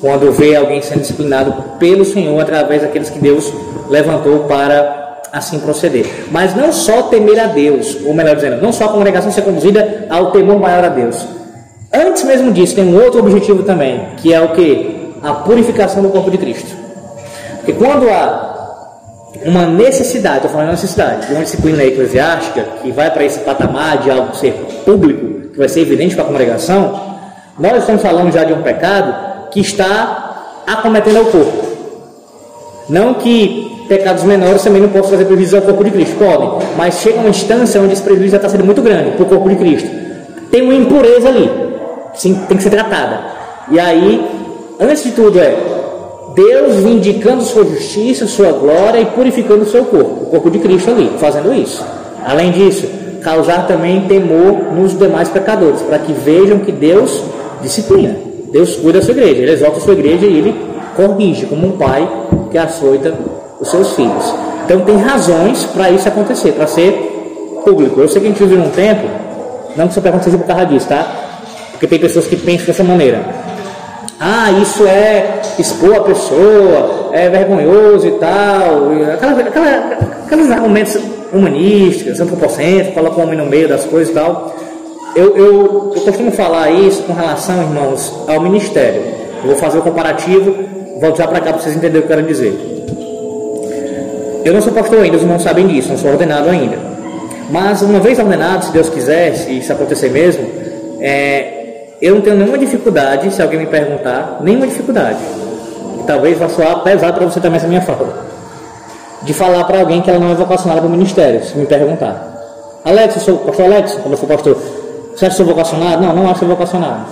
[0.00, 3.52] quando vê alguém sendo disciplinado pelo Senhor através daqueles que Deus
[3.88, 6.06] levantou para assim proceder.
[6.30, 10.06] Mas não só temer a Deus, ou melhor dizendo, não só a congregação ser conduzida
[10.08, 11.26] ao temor maior a Deus.
[11.92, 15.00] Antes mesmo disso, tem um outro objetivo também, que é o que?
[15.22, 16.74] a purificação do corpo de Cristo.
[17.56, 18.48] Porque quando há
[19.44, 23.98] uma necessidade, estou falando de necessidade, de uma disciplina eclesiástica que vai para esse patamar
[23.98, 24.52] de algo ser
[24.84, 27.00] público, que vai ser evidente para a congregação,
[27.58, 31.70] nós estamos falando já de um pecado que está acometendo ao corpo.
[32.88, 37.00] Não que pecados menores também não possam fazer prejuízo ao corpo de Cristo, podem, mas
[37.00, 39.56] chega uma instância onde esse prejuízo já está sendo muito grande para o corpo de
[39.56, 39.88] Cristo.
[40.50, 41.50] Tem uma impureza ali,
[42.14, 43.20] sim, tem que ser tratada.
[43.70, 44.40] E aí
[44.80, 45.54] Antes de tudo é
[46.34, 50.90] Deus vindicando sua justiça, sua glória e purificando o seu corpo, o corpo de Cristo
[50.90, 51.84] ali, fazendo isso.
[52.24, 52.88] Além disso,
[53.20, 57.22] causar também temor nos demais pecadores, para que vejam que Deus
[57.60, 58.16] disciplina,
[58.50, 60.54] Deus cuida da sua igreja, Ele exalta a sua igreja e Ele
[60.96, 62.08] corrige, como um pai
[62.50, 63.14] que açoita
[63.60, 64.34] os seus filhos.
[64.64, 68.00] Então tem razões para isso acontecer, para ser público.
[68.00, 69.06] Eu sei que a gente vive num tempo,
[69.76, 71.06] não que isso seja por causa disso, tá?
[71.72, 73.50] Porque tem pessoas que pensam dessa maneira
[74.22, 80.98] ah, isso é expor a pessoa, é vergonhoso e tal, aquela, aquela, aqueles argumentos
[81.32, 84.54] humanísticos, antropocêntricos, coloca o homem no meio das coisas e tal.
[85.14, 89.02] Eu, eu, eu costumo falar isso com relação, irmãos, ao ministério.
[89.42, 90.54] Eu vou fazer o comparativo,
[91.00, 92.54] vou já para cá para vocês entenderem o que eu quero dizer.
[94.44, 96.78] Eu não sou pastor ainda, os irmãos sabem disso, não sou ordenado ainda.
[97.50, 100.46] Mas uma vez ordenado, se Deus quiser, se isso acontecer mesmo,
[101.00, 105.18] é, eu não tenho nenhuma dificuldade, se alguém me perguntar, nenhuma dificuldade.
[106.06, 108.26] Talvez vá soar pesado para você também essa minha fala.
[109.22, 112.28] De falar para alguém que ela não é vocacionada para o ministério, se me perguntar.
[112.84, 114.56] Alex, eu sou pastor Alex, quando eu for pastor,
[115.20, 116.02] você acha que sou vocacionado?
[116.02, 117.04] Não, não acho que sou vocacionado.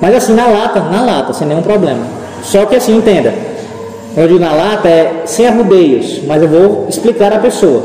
[0.00, 2.06] Mas assim, na lata, na lata, sem nenhum problema.
[2.44, 3.34] Só que assim, entenda.
[4.16, 7.82] Eu digo na lata é sem arrudeios, mas eu vou explicar à pessoa.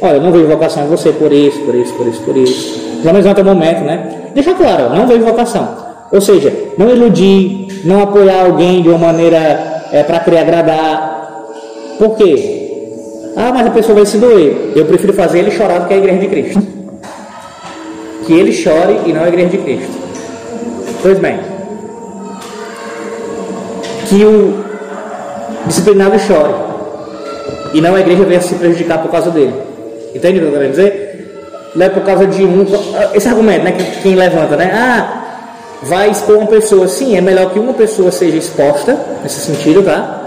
[0.00, 2.80] Olha, eu não vejo vocação em você por isso, por isso, por isso, por isso.
[3.02, 4.30] Pelo menos até o momento, né?
[4.34, 5.68] Deixa claro, não vejo vocação.
[6.10, 11.44] Ou seja, não iludir, não apoiar alguém de uma maneira é, para querer agradar.
[11.98, 13.34] Por quê?
[13.36, 14.72] Ah, mas a pessoa vai se doer.
[14.74, 16.79] Eu prefiro fazer ele chorar do que a igreja de Cristo.
[18.30, 19.90] Que ele chore e não a igreja de Cristo.
[21.02, 21.40] Pois bem.
[24.08, 24.64] Que o
[25.66, 26.54] disciplinado chore.
[27.74, 29.52] E não a igreja venha se prejudicar por causa dele.
[30.14, 31.10] Entende o que eu quero dizer?
[31.74, 32.64] não é por causa de um.
[33.14, 33.72] Esse argumento, né?
[33.72, 34.70] Que quem levanta, né?
[34.72, 35.22] Ah,
[35.82, 36.86] vai expor uma pessoa.
[36.86, 40.19] Sim, é melhor que uma pessoa seja exposta, nesse sentido, tá?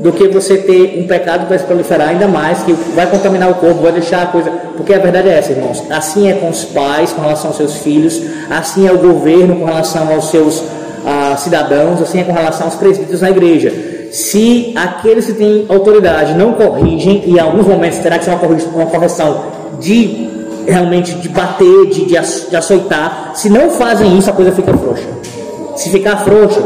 [0.00, 3.50] Do que você ter um pecado que vai se proliferar ainda mais, que vai contaminar
[3.50, 4.50] o corpo, vai deixar a coisa.
[4.76, 5.82] Porque a verdade é essa, irmãos.
[5.90, 9.64] Assim é com os pais, com relação aos seus filhos, assim é o governo com
[9.64, 10.62] relação aos seus
[11.04, 13.72] ah, cidadãos, assim é com relação aos presbíteros na igreja.
[14.12, 18.86] Se aqueles que têm autoridade não corrigem, e em alguns momentos terá que ser uma
[18.86, 19.46] correção
[19.80, 20.28] de
[20.68, 23.32] realmente de bater, de, de, de açoitar.
[23.34, 25.06] Se não fazem isso, a coisa fica frouxa.
[25.76, 26.60] Se ficar frouxa,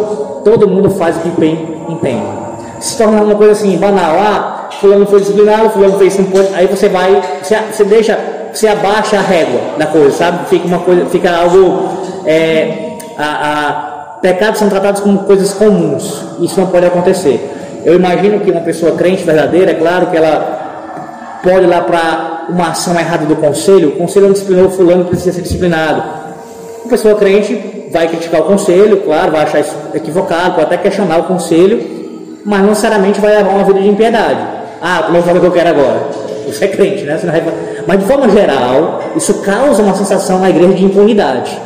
[0.44, 2.51] todo mundo faz o que bem entende.
[2.82, 6.88] Se torna uma coisa assim, banal, ah, fulano foi disciplinado, fulano fez isso, aí você
[6.88, 8.18] vai, você, você deixa,
[8.52, 10.48] você abaixa a régua da coisa, sabe?
[10.48, 11.88] Fica uma coisa, fica algo,
[12.26, 17.48] é, a, a, pecados são tratados como coisas comuns, isso não pode acontecer.
[17.84, 22.46] Eu imagino que uma pessoa crente verdadeira, é claro que ela pode ir lá para
[22.48, 26.02] uma ação errada do conselho, o conselho não disciplinou fulano precisa ser disciplinado.
[26.84, 31.18] A pessoa crente vai criticar o conselho, claro, vai achar isso equivocado, pode até questionar
[31.18, 32.01] o conselho,
[32.44, 34.40] mas não necessariamente vai levar uma vida de impiedade.
[34.80, 36.08] Ah, não fazer o que eu quero agora.
[36.48, 37.18] Isso é crente, né?
[37.86, 41.56] Mas de forma geral, isso causa uma sensação na igreja de impunidade.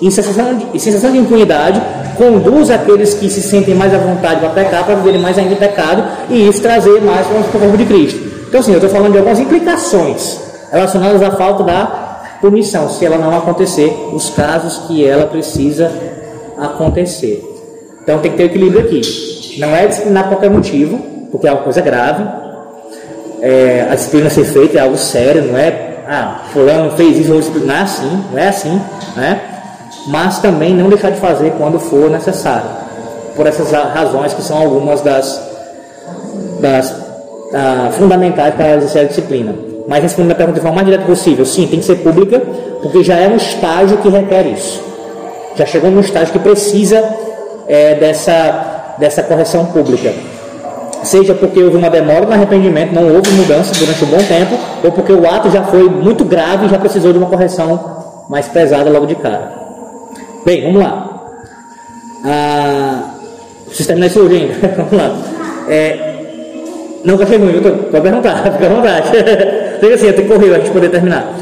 [0.00, 1.80] E sensação de, e sensação de impunidade
[2.16, 6.04] conduz aqueles que se sentem mais à vontade para pecar para viverem mais ainda pecado
[6.30, 8.20] e isso trazer mais para o corpo de Cristo.
[8.48, 12.08] Então, assim, eu estou falando de algumas implicações relacionadas à falta da
[12.40, 15.90] punição, se ela não acontecer, os casos que ela precisa
[16.56, 17.47] acontecer.
[18.08, 19.02] Então, tem que ter equilíbrio aqui.
[19.58, 20.96] Não é disciplinar por qualquer motivo,
[21.30, 22.24] porque é uma coisa grave.
[23.42, 27.38] É, a disciplina ser feita é algo sério, não é, ah, fulano fez isso, vou
[27.38, 28.80] disciplinar assim, não é assim,
[29.14, 29.42] né?
[30.06, 32.70] Mas também não deixar de fazer quando for necessário.
[33.36, 35.38] Por essas razões que são algumas das,
[36.60, 36.90] das
[37.52, 39.54] ah, fundamentais para exercer a disciplina.
[39.86, 42.40] Mas respondendo a pergunta de forma mais direta possível, sim, tem que ser pública,
[42.80, 44.82] porque já é um estágio que requer isso.
[45.54, 47.27] Já chegou num estágio que precisa
[47.68, 50.12] é, dessa, dessa correção pública.
[51.02, 54.90] Seja porque houve uma demora no arrependimento, não houve mudança durante um bom tempo, ou
[54.90, 58.90] porque o ato já foi muito grave e já precisou de uma correção mais pesada
[58.90, 59.52] logo de cara.
[60.44, 61.08] Bem, vamos lá.
[62.24, 63.10] Ah,
[63.66, 64.68] preciso terminar isso hoje ainda.
[64.76, 65.16] vamos lá.
[65.68, 66.08] É,
[67.04, 67.62] não ruim, viu?
[67.62, 69.10] Pode perguntar, fica à vontade.
[69.80, 71.32] Tem assim, até correr a gente poder terminar.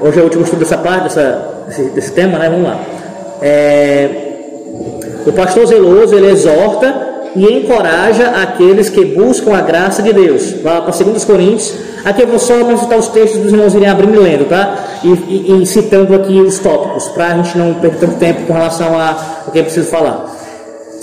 [0.00, 2.48] Hoje é o último estudo dessa parte, dessa, desse, desse tema, né?
[2.48, 2.80] Vamos lá.
[3.42, 4.21] É,
[5.26, 10.52] o pastor zeloso, ele exorta e encoraja aqueles que buscam a graça de Deus.
[10.62, 11.74] Vá para 2 Coríntios.
[12.04, 14.76] Aqui eu vou só citar os textos dos irmãos irem abrindo e lendo, tá?
[15.04, 18.52] E, e, e citando aqui os tópicos, para a gente não perder tanto tempo com
[18.52, 20.26] relação a o que é preciso falar.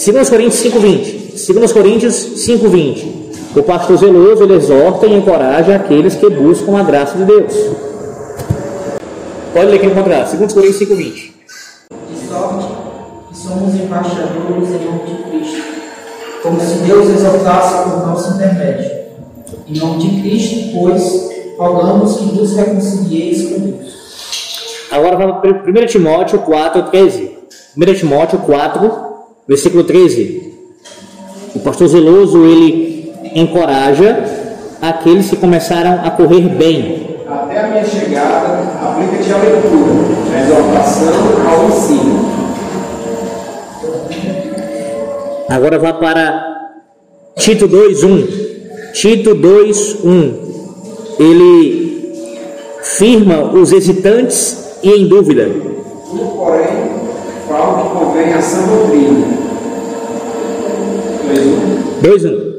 [0.06, 1.54] 2 Coríntios 5,20.
[1.54, 2.16] 2 Coríntios
[2.48, 3.20] 5,20.
[3.56, 7.54] O pastor zeloso ele exorta e encoraja aqueles que buscam a graça de Deus.
[9.54, 11.39] Pode ler aqui no contrário, 2 Coríntios 5,20.
[13.50, 15.64] Somos embaixadores em nome de Cristo,
[16.44, 18.92] como se Deus exaltasse por nosso intermédio.
[19.68, 24.88] Em nome de Cristo, pois, rogamos que nos reconcilieis com Deus.
[24.92, 27.38] Agora vamos para 1 Timóteo 4, 13.
[27.76, 28.92] 1 Timóteo 4,
[29.48, 30.54] versículo 13.
[31.56, 34.26] O pastor zeloso, ele encoraja
[34.80, 37.18] aqueles que começaram a correr bem.
[37.28, 41.14] Até a minha chegada, aplica-te à leitura, à exortação,
[41.50, 42.39] ao ensino.
[45.50, 46.46] Agora vá para
[47.38, 48.28] Tito 2:1.
[48.94, 50.34] Tito 2:1.
[51.20, 52.14] Ele
[52.84, 55.50] firma os hesitantes e em dúvida.
[56.10, 56.92] Tu, porém,
[57.48, 59.28] fala que convém a sã doutrina.
[62.02, 62.50] 2:1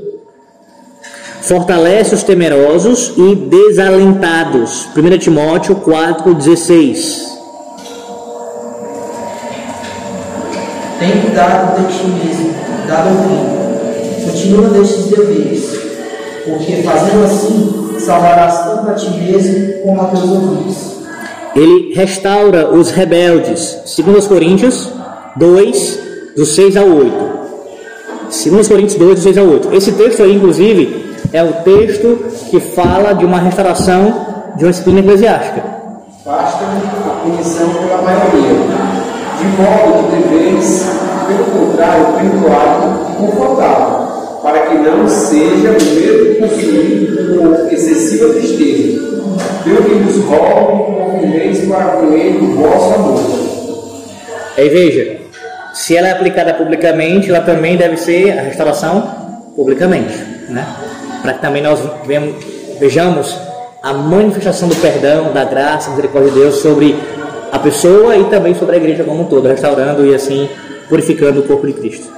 [1.42, 4.88] fortalece os temerosos e desalentados.
[4.94, 7.28] 1 Timóteo 4,16.
[11.00, 12.49] Tem cuidado de ti mesmo,
[12.96, 13.60] doutrina.
[14.24, 15.78] Continua nestes deveres,
[16.44, 21.00] porque fazendo assim, salvarás tanto a ti mesmo como a teus ouvintes.
[21.54, 23.78] Ele restaura os rebeldes.
[23.96, 24.92] 2 Coríntios
[25.36, 25.98] 2,
[26.36, 27.40] do 6 ao 8.
[28.50, 29.74] 2 Coríntios 2, do 6 ao 8.
[29.74, 32.18] Esse texto aí, inclusive, é o texto
[32.50, 34.26] que fala de uma restauração
[34.56, 35.62] de uma disciplina eclesiástica.
[36.24, 38.54] Basta a punição pela maioria,
[39.38, 40.86] de modo que deveis,
[41.36, 49.00] pelo contrário, perdoado e confortável, para que não seja o mesmo consumido por excessiva tristeza.
[49.64, 53.20] Deus que nos rogue e confirmeis para com ele o vosso amor.
[54.56, 55.20] Aí veja,
[55.74, 59.02] se ela é aplicada publicamente, ela também deve ser a restauração
[59.54, 60.14] publicamente,
[60.48, 60.66] né?
[61.22, 61.80] para que também nós
[62.78, 63.36] vejamos
[63.82, 66.96] a manifestação do perdão, da graça, da misericórdia de Deus sobre
[67.52, 70.48] a pessoa e também sobre a igreja como um todo, restaurando e assim
[70.90, 72.12] purificando o corpo de Cristo.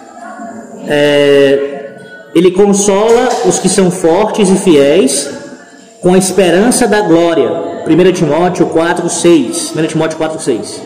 [0.89, 1.93] É,
[2.35, 5.31] ele consola os que são fortes e fiéis
[6.01, 7.49] com a esperança da glória.
[7.87, 9.75] 1 Timóteo 4, 6.
[9.77, 10.83] 1 Timóteo 4, 6.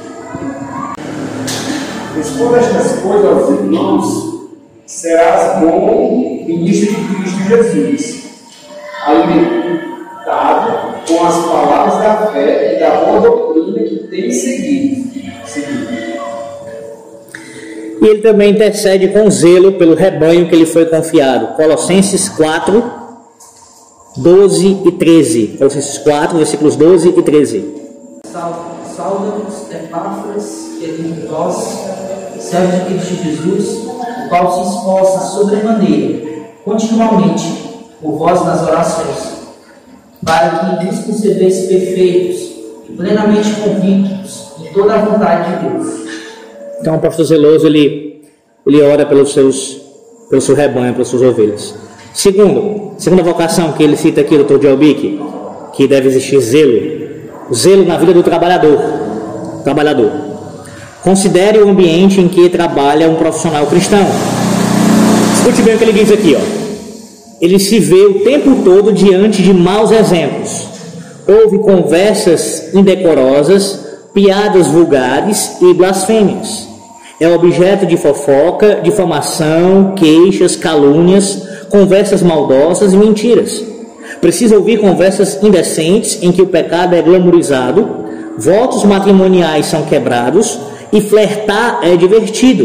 [2.17, 4.49] Responda estas coisas aos irmãos,
[4.87, 8.25] serás bom ministro de Cristo Jesus,
[9.05, 15.11] alimentado com as palavras da fé e da boa doutrina que tem seguido.
[15.45, 15.86] seguido.
[18.07, 21.57] E ele também intercede com zelo pelo rebanho que lhe foi confiado.
[21.57, 22.85] Colossenses 4,
[24.19, 25.57] 12 e 13.
[25.59, 27.75] Colossenses 4, versículos 12 e 13.
[28.97, 31.57] Saudamos Epáfras, que é vós,
[32.39, 39.33] servo de Cristo Jesus, o qual se esforça sobremaneira, continuamente, por vós nas orações,
[40.25, 42.41] para que nos conserveis perfeitos
[42.89, 46.26] e plenamente convictos em toda a vontade de Deus.
[46.81, 48.23] Então o pastor zeloso ele,
[48.67, 49.81] ele ora pelos seus,
[50.29, 51.75] pelo seu rebanho, pelas suas ovelhas.
[52.13, 55.21] Segundo, segunda vocação que ele cita aqui, doutor Dialbic,
[55.75, 57.07] que deve existir zelo.
[57.55, 58.79] Zelo na vida do trabalhador.
[59.63, 60.11] Trabalhador.
[61.03, 64.05] Considere o ambiente em que trabalha um profissional cristão.
[65.35, 66.41] Escute bem o que ele diz aqui, ó.
[67.41, 70.67] Ele se vê o tempo todo diante de maus exemplos.
[71.29, 73.86] Houve conversas indecorosas,
[74.17, 76.67] piadas vulgares e blasfêmias.
[77.21, 83.63] É objeto de fofoca, difamação, queixas, calúnias, conversas maldosas e mentiras.
[84.19, 88.07] Precisa ouvir conversas indecentes em que o pecado é glamorizado,
[88.39, 90.59] votos matrimoniais são quebrados
[90.91, 92.63] e flertar é divertido.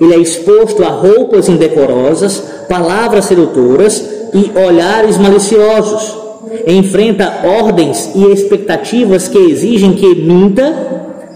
[0.00, 6.19] Ele é exposto a roupas indecorosas, palavras sedutoras e olhares maliciosos
[6.66, 10.72] enfrenta ordens e expectativas que exigem que minta,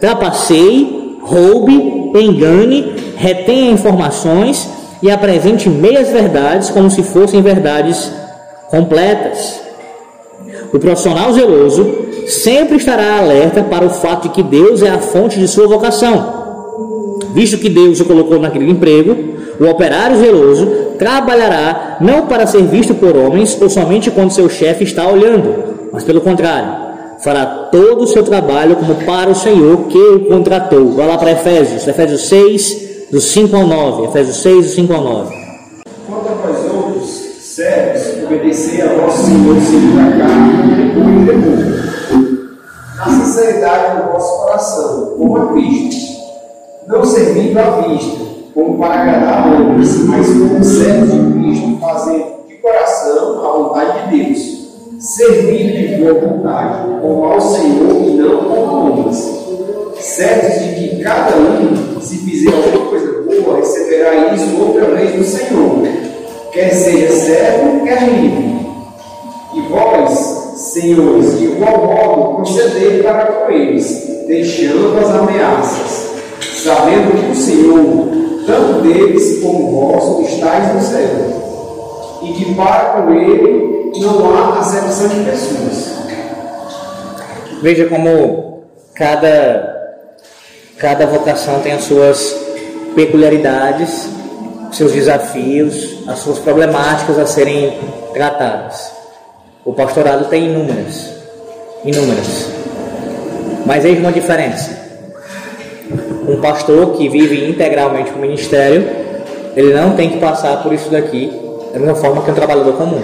[0.01, 4.69] trapaceie, roube, engane, retenha informações
[5.03, 8.11] e apresente meias verdades como se fossem verdades
[8.69, 9.61] completas.
[10.73, 15.39] O profissional zeloso sempre estará alerta para o fato de que Deus é a fonte
[15.39, 16.44] de sua vocação.
[17.35, 20.67] Visto que Deus o colocou naquele emprego, o operário zeloso
[20.99, 26.05] trabalhará não para ser visto por homens ou somente quando seu chefe está olhando, mas
[26.05, 30.93] pelo contrário, fará todo o seu trabalho como para o Senhor que o contratou.
[30.93, 34.05] Vai lá para Efésios, Efésios 6, do 5 ao 9.
[34.05, 35.35] Efésios 6, do 5 ao 9.
[36.07, 37.11] Quanto a vós outros,
[37.41, 41.85] servos, obedecei a vosso Senhor segundo a carne, depois e depois.
[42.97, 46.14] Na sinceridade do vosso coração, como a Cristo,
[46.87, 48.25] não servindo à vista
[48.55, 54.25] como para agradar homens, mas como servos de Cristo, fazendo de coração a vontade de
[54.25, 54.65] Deus,
[55.01, 59.45] servindo de boa vontade, como ao Senhor e não como homens,
[59.99, 65.25] certos de que cada um, se fizer alguma coisa boa, receberá isso outra vez do
[65.25, 65.83] Senhor,
[66.53, 68.55] quer seja servo, quer livre.
[69.55, 70.11] E vós,
[70.57, 76.04] senhores, de igual modo procedei para com eles, deixando as ameaças,
[76.65, 78.09] sabendo que o Senhor
[78.47, 85.09] tanto deles como vós estáis no céu, e que para com ele não há acepção
[85.09, 85.95] de pessoas.
[87.63, 89.93] Veja como cada,
[90.79, 92.35] cada vocação tem as suas
[92.95, 94.09] peculiaridades,
[94.73, 97.79] seus desafios, as suas problemáticas a serem
[98.13, 98.91] tratadas.
[99.65, 101.11] O pastorado tem inúmeras,
[101.85, 102.49] inúmeras.
[103.65, 104.84] Mas eis uma diferença
[106.29, 108.87] um pastor que vive integralmente o ministério,
[109.57, 113.03] ele não tem que passar por isso daqui da mesma forma que um trabalhador comum.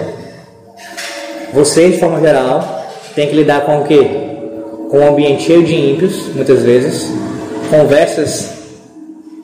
[1.53, 4.09] Você, de forma geral, tem que lidar com o quê?
[4.89, 7.11] Com um ambiente cheio de ímpios, muitas vezes,
[7.69, 8.49] conversas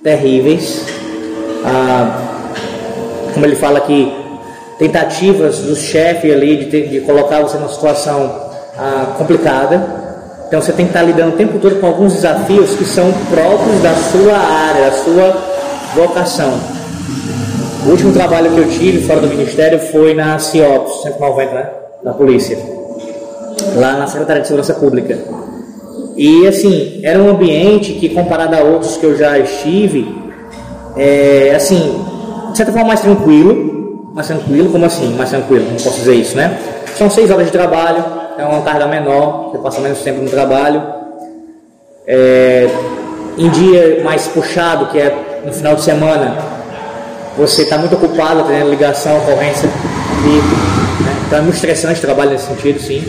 [0.02, 0.86] terríveis,
[1.66, 2.22] ah,
[3.34, 4.14] como ele fala aqui,
[4.80, 8.34] tentativas do chefe ali de, ter, de colocar você numa situação
[8.78, 10.07] ah, complicada,
[10.48, 13.82] então você tem que estar lidando o tempo todo com alguns desafios que são próprios
[13.82, 15.38] da sua área, da sua
[15.94, 16.54] vocação.
[17.86, 21.70] O último trabalho que eu tive fora do ministério foi na CIOPS, 190, né?
[22.04, 22.58] Da polícia.
[23.76, 25.18] Lá na Secretaria de Segurança Pública.
[26.16, 30.16] E assim, era um ambiente que comparado a outros que eu já estive,
[30.96, 32.02] é, assim,
[32.52, 36.36] de certa forma mais tranquilo, mais tranquilo, como assim, mais tranquilo, não posso dizer isso,
[36.36, 36.58] né?
[36.98, 38.04] São seis horas de trabalho,
[38.38, 40.82] é uma carga menor, você passa menos tempo no trabalho.
[42.06, 42.70] É,
[43.38, 46.38] em dia mais puxado, que é no final de semana,
[47.38, 49.70] você está muito ocupado, tendo ligação, ocorrência,
[50.24, 51.24] e, né?
[51.28, 53.04] Então é muito estressante trabalho nesse sentido, sim.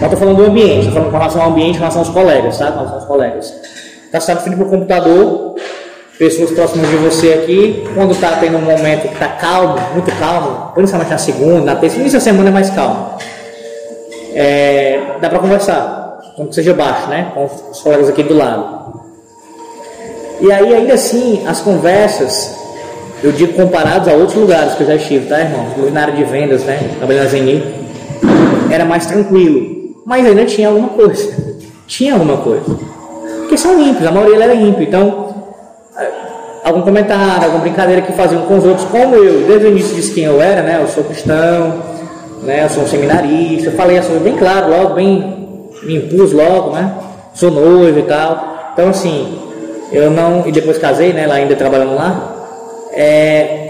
[0.00, 2.58] Mas estou falando do ambiente, estou falando com relação ao ambiente, com relação aos colegas,
[2.58, 2.66] tá?
[2.66, 3.54] Com relação aos colegas.
[4.06, 5.54] Está sentado frente para o computador,
[6.18, 10.72] pessoas próximas de você aqui, quando está tendo um momento que está calmo, muito calmo,
[10.74, 13.18] principalmente na segunda, na terça, início da semana é mais calmo.
[14.34, 17.30] É, dá para conversar, como que seja baixo, né?
[17.32, 19.02] Com os colegas aqui do lado.
[20.40, 22.54] E aí, ainda assim, as conversas,
[23.22, 25.64] eu digo comparados a outros lugares que eu já estive, tá, irmão?
[25.92, 26.78] Na área de vendas, né?
[26.98, 27.64] Trabalhando na Zeni,
[28.70, 29.94] era mais tranquilo.
[30.04, 31.32] Mas ainda tinha alguma coisa.
[31.86, 32.64] Tinha alguma coisa.
[33.38, 34.82] Porque são ímpios, a maioria era ímpio.
[34.82, 35.34] Então,
[36.64, 40.12] algum comentário, alguma brincadeira que faziam com os outros, como eu, desde o início disse
[40.12, 40.80] quem eu era, né?
[40.82, 41.93] Eu sou cristão,
[42.44, 42.64] né?
[42.64, 46.92] Eu sou um seminarista, eu falei assim bem claro logo, bem me impus logo, né?
[47.34, 48.72] Sou noivo e tal.
[48.72, 49.38] Então assim,
[49.92, 52.34] eu não, e depois casei, né, lá ainda trabalhando lá,
[52.92, 53.64] é,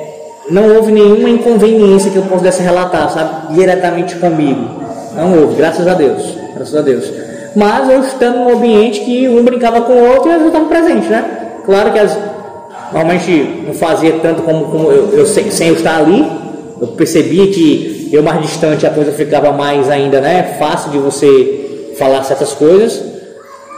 [0.51, 4.68] não houve nenhuma inconveniência que eu pudesse relatar, sabe, diretamente comigo.
[5.16, 7.11] Não houve, graças a Deus, graças a Deus.
[7.55, 11.09] Mas eu estando num ambiente que um brincava com o outro e eles estavam presentes,
[11.09, 11.25] né?
[11.64, 12.18] Claro que as,
[12.93, 16.27] normalmente não fazia tanto como, como eu, eu, sem eu estar ali,
[16.81, 20.57] eu percebia que eu mais distante a coisa ficava mais ainda, né?
[20.59, 23.03] Fácil de você falar certas coisas,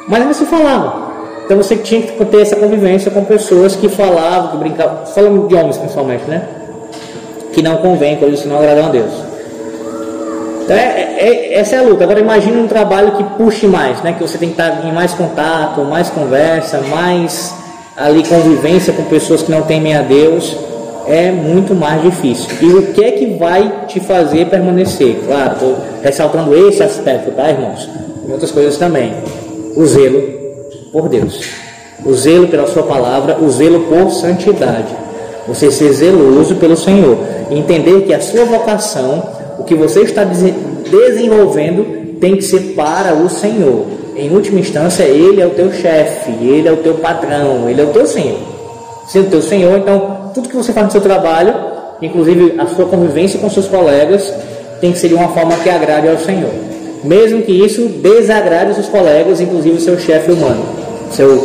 [0.09, 1.07] mas ainda se falava.
[1.45, 5.55] Então você tinha que ter essa convivência com pessoas que falavam, que brincavam, falando de
[5.55, 6.43] homens principalmente, né?
[7.53, 9.12] Que não convém, coisas que não agradam a Deus.
[10.64, 12.03] Então, é, é, é, essa é a luta.
[12.03, 14.14] Agora imagine um trabalho que puxe mais, né?
[14.14, 17.55] Que você tem que estar em mais contato, mais conversa, mais
[17.97, 20.57] ali convivência com pessoas que não temem a Deus.
[21.09, 22.48] É muito mais difícil.
[22.61, 25.20] E o que é que vai te fazer permanecer?
[25.24, 27.88] Claro, estou ressaltando esse aspecto, tá, irmãos?
[28.26, 29.12] E outras coisas também.
[29.76, 30.20] O zelo
[30.92, 31.40] por Deus.
[32.04, 34.94] O zelo pela sua palavra, o zelo por santidade.
[35.46, 37.18] Você ser zeloso pelo Senhor.
[37.50, 39.22] Entender que a sua vocação,
[39.59, 43.86] o que você está desenvolvendo, tem que ser para o Senhor.
[44.16, 47.84] Em última instância, Ele é o teu chefe, Ele é o teu patrão, Ele é
[47.84, 48.55] o teu Senhor.
[49.09, 51.54] Sendo teu Senhor, então, tudo que você faz no seu trabalho,
[52.02, 54.32] inclusive a sua convivência com seus colegas,
[54.80, 56.50] tem que ser de uma forma que agrade ao Senhor.
[57.04, 61.38] Mesmo que isso desagrade os seus colegas, inclusive o seu chefe humano seu,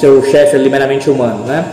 [0.00, 1.64] seu chefe meramente humano, né?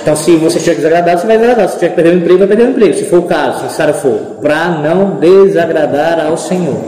[0.00, 1.68] Então, se você tiver que desagradar, você vai desagradar.
[1.68, 2.94] Se tiver que perder o emprego, vai perder o emprego.
[2.94, 6.78] Se for o caso, se necessário for, para não desagradar ao Senhor.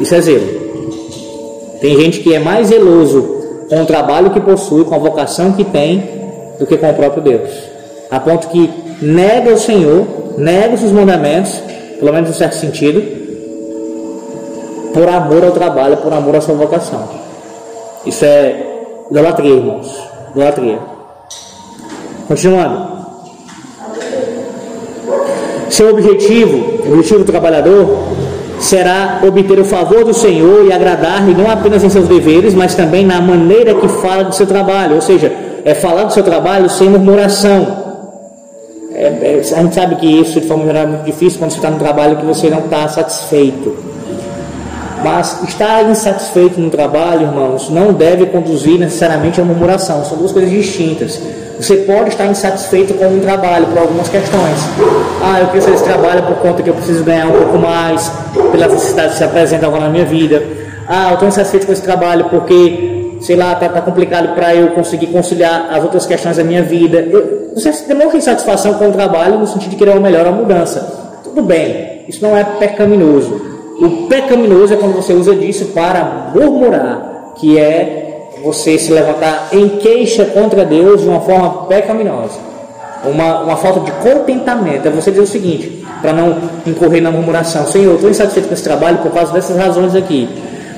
[0.00, 0.64] Isso é zelo.
[1.80, 3.22] Tem gente que é mais zeloso
[3.68, 6.23] com o trabalho que possui, com a vocação que tem,
[6.58, 7.50] do que com o próprio Deus.
[8.10, 10.06] A ponto que nega o Senhor,
[10.38, 11.60] nega os seus mandamentos,
[11.98, 13.02] pelo menos em certo sentido,
[14.92, 17.08] por amor ao trabalho, por amor à sua vocação.
[18.06, 19.92] Isso é idolatria, irmãos.
[20.30, 20.78] Idolatria.
[22.28, 22.94] Continuando.
[25.68, 28.14] Seu objetivo, o objetivo do trabalhador,
[28.60, 33.04] será obter o favor do Senhor e agradar-lhe não apenas em seus deveres, mas também
[33.04, 34.94] na maneira que fala do seu trabalho.
[34.94, 35.32] Ou seja,
[35.64, 37.84] é falar do seu trabalho sem murmuração.
[38.92, 41.56] É, é, a gente sabe que isso de forma geral é muito difícil quando você
[41.56, 43.76] está no trabalho que você não está satisfeito.
[45.02, 50.04] Mas estar insatisfeito no trabalho, irmãos, não deve conduzir necessariamente a murmuração.
[50.04, 51.20] São duas coisas distintas.
[51.58, 54.58] Você pode estar insatisfeito com um trabalho por algumas questões.
[55.22, 58.10] Ah, eu preciso desse trabalho por conta que eu preciso ganhar um pouco mais,
[58.50, 60.42] pelas necessidades que se apresentam agora na minha vida.
[60.88, 62.93] Ah, eu estou insatisfeito com esse trabalho porque,
[63.24, 66.98] sei lá, está tá complicado para eu conseguir conciliar as outras questões da minha vida.
[66.98, 71.20] Eu, você demonstra insatisfação com o trabalho no sentido de querer uma melhor, uma mudança.
[71.24, 73.40] Tudo bem, isso não é pecaminoso.
[73.80, 79.70] O pecaminoso é quando você usa disso para murmurar, que é você se levantar em
[79.70, 82.38] queixa contra Deus de uma forma pecaminosa.
[83.04, 84.86] Uma, uma falta de contentamento.
[84.86, 88.62] É você dizer o seguinte, para não incorrer na murmuração: Senhor, estou insatisfeito com esse
[88.62, 90.28] trabalho por causa dessas razões aqui.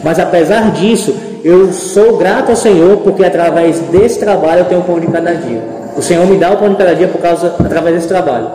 [0.02, 4.84] Mas apesar disso, eu sou grato ao Senhor porque através desse trabalho eu tenho o
[4.84, 5.62] pão de cada dia.
[5.96, 8.48] O Senhor me dá o pão de cada dia por causa através desse trabalho.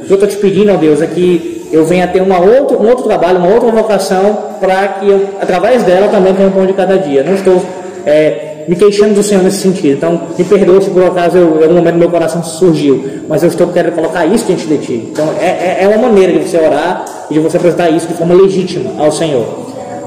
[0.00, 2.76] O que eu estou te pedindo, ó Deus, é que eu venha ter uma outra,
[2.76, 6.66] um outro trabalho, uma outra vocação, para que eu, através dela, também tenha um pão
[6.66, 7.22] de cada dia.
[7.22, 7.60] Não estou
[8.04, 9.96] é, me queixando do Senhor nesse sentido.
[9.96, 13.48] Então, me perdoe se por acaso eu, em algum momento meu coração surgiu, mas eu
[13.48, 15.08] estou querendo colocar isso diante de Ti.
[15.12, 18.14] Então, é, é, é uma maneira de você orar e de você apresentar isso de
[18.14, 19.65] forma legítima ao Senhor,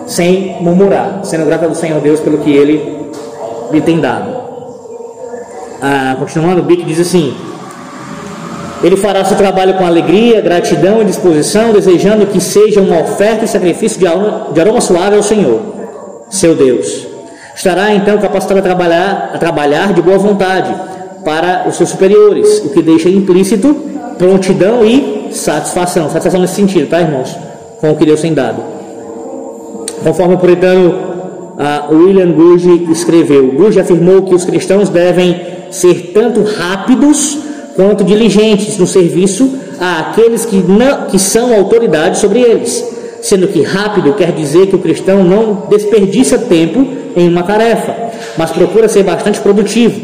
[0.09, 3.09] sem murmurar, sendo grata do Senhor Deus pelo que Ele
[3.71, 4.29] lhe tem dado.
[5.81, 7.33] Ah, continuando, o Bic diz assim:
[8.83, 13.47] ele fará seu trabalho com alegria, gratidão e disposição, desejando que seja uma oferta e
[13.47, 15.61] sacrifício de aroma, de aroma suave ao Senhor,
[16.29, 17.07] seu Deus.
[17.55, 20.73] Estará então capacitado a trabalhar, a trabalhar de boa vontade
[21.23, 23.73] para os seus superiores, o que deixa implícito
[24.17, 26.09] prontidão e satisfação.
[26.09, 27.35] Satisfação nesse sentido, tá, irmãos?
[27.79, 28.78] com o que Deus tem dado.
[30.03, 35.39] Conforme o puritano uh, William Gouge escreveu, Gouge afirmou que os cristãos devem
[35.71, 37.37] ser tanto rápidos
[37.75, 42.85] quanto diligentes no serviço àqueles que, não, que são autoridade sobre eles.
[43.21, 47.93] Sendo que rápido quer dizer que o cristão não desperdiça tempo em uma tarefa,
[48.37, 49.99] mas procura ser bastante produtivo.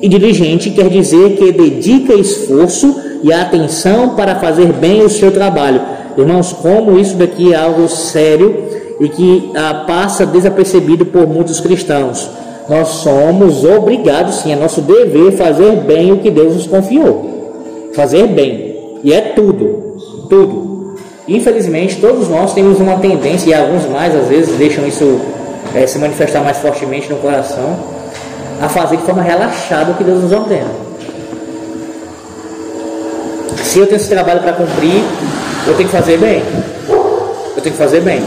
[0.00, 5.80] E diligente quer dizer que dedica esforço e atenção para fazer bem o seu trabalho.
[6.16, 12.28] Irmãos, como isso daqui é algo sério e que ah, passa desapercebido por muitos cristãos.
[12.68, 17.90] Nós somos obrigados, sim, é nosso dever fazer bem o que Deus nos confiou.
[17.94, 18.76] Fazer bem.
[19.02, 19.96] E é tudo.
[20.28, 20.96] Tudo.
[21.26, 25.20] Infelizmente, todos nós temos uma tendência, e alguns mais às vezes deixam isso
[25.74, 27.78] é, se manifestar mais fortemente no coração,
[28.60, 30.88] a fazer de forma relaxada o que Deus nos ordena.
[33.62, 35.02] Se eu tenho esse trabalho para cumprir,
[35.66, 36.42] eu tenho que fazer bem.
[37.56, 38.22] Eu tenho que fazer bem.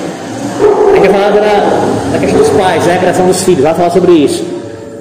[1.01, 2.93] Gente vai falar da, da questão dos pais, né?
[2.93, 4.45] a criação dos filhos, vai falar sobre isso.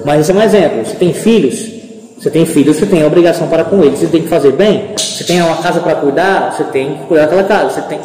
[0.03, 0.83] Mas esse é um exemplo.
[0.83, 1.69] Você tem filhos,
[2.17, 4.95] você tem filhos, você tem a obrigação para com eles, você tem que fazer bem.
[4.97, 7.69] Você tem uma casa para cuidar, você tem que cuidar daquela casa.
[7.69, 7.99] Você tem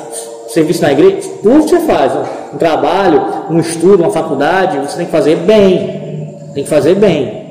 [0.49, 2.13] serviço na igreja, tudo que você faz,
[2.53, 6.37] um trabalho, um estudo, uma faculdade, você tem que fazer bem.
[6.53, 7.47] Tem que fazer bem.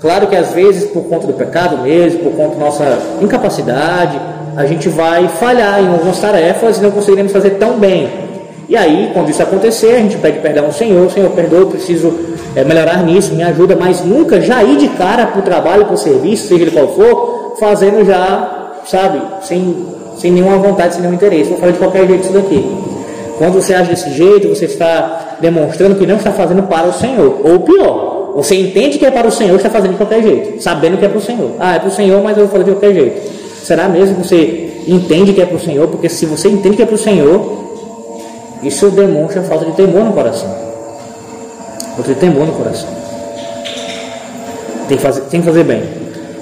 [0.00, 4.20] Claro que às vezes, por conta do pecado mesmo, por conta da nossa incapacidade,
[4.56, 8.23] a gente vai falhar em algumas tarefas e não conseguiremos fazer tão bem.
[8.68, 12.12] E aí, quando isso acontecer, a gente pede perdão ao Senhor, Senhor, perdoa, eu preciso
[12.56, 15.94] é, melhorar nisso, me ajuda, mas nunca já ir de cara para o trabalho, para
[15.94, 19.86] o serviço, seja ele qual for, fazendo já, sabe, sem,
[20.16, 21.50] sem nenhuma vontade, sem nenhum interesse.
[21.50, 22.64] Vou falar de qualquer jeito isso daqui.
[23.38, 27.40] Quando você age desse jeito, você está demonstrando que não está fazendo para o Senhor.
[27.44, 30.96] Ou pior, você entende que é para o Senhor, está fazendo de qualquer jeito, sabendo
[30.96, 31.50] que é para o Senhor.
[31.58, 33.20] Ah, é para o Senhor, mas eu vou fazer de qualquer jeito.
[33.62, 35.88] Será mesmo que você entende que é para o Senhor?
[35.88, 37.73] Porque se você entende que é para o Senhor,
[38.64, 40.48] isso demonstra falta de temor no coração.
[41.96, 42.88] Falta de temor no coração.
[44.88, 45.82] Tem que fazer, tem que fazer bem.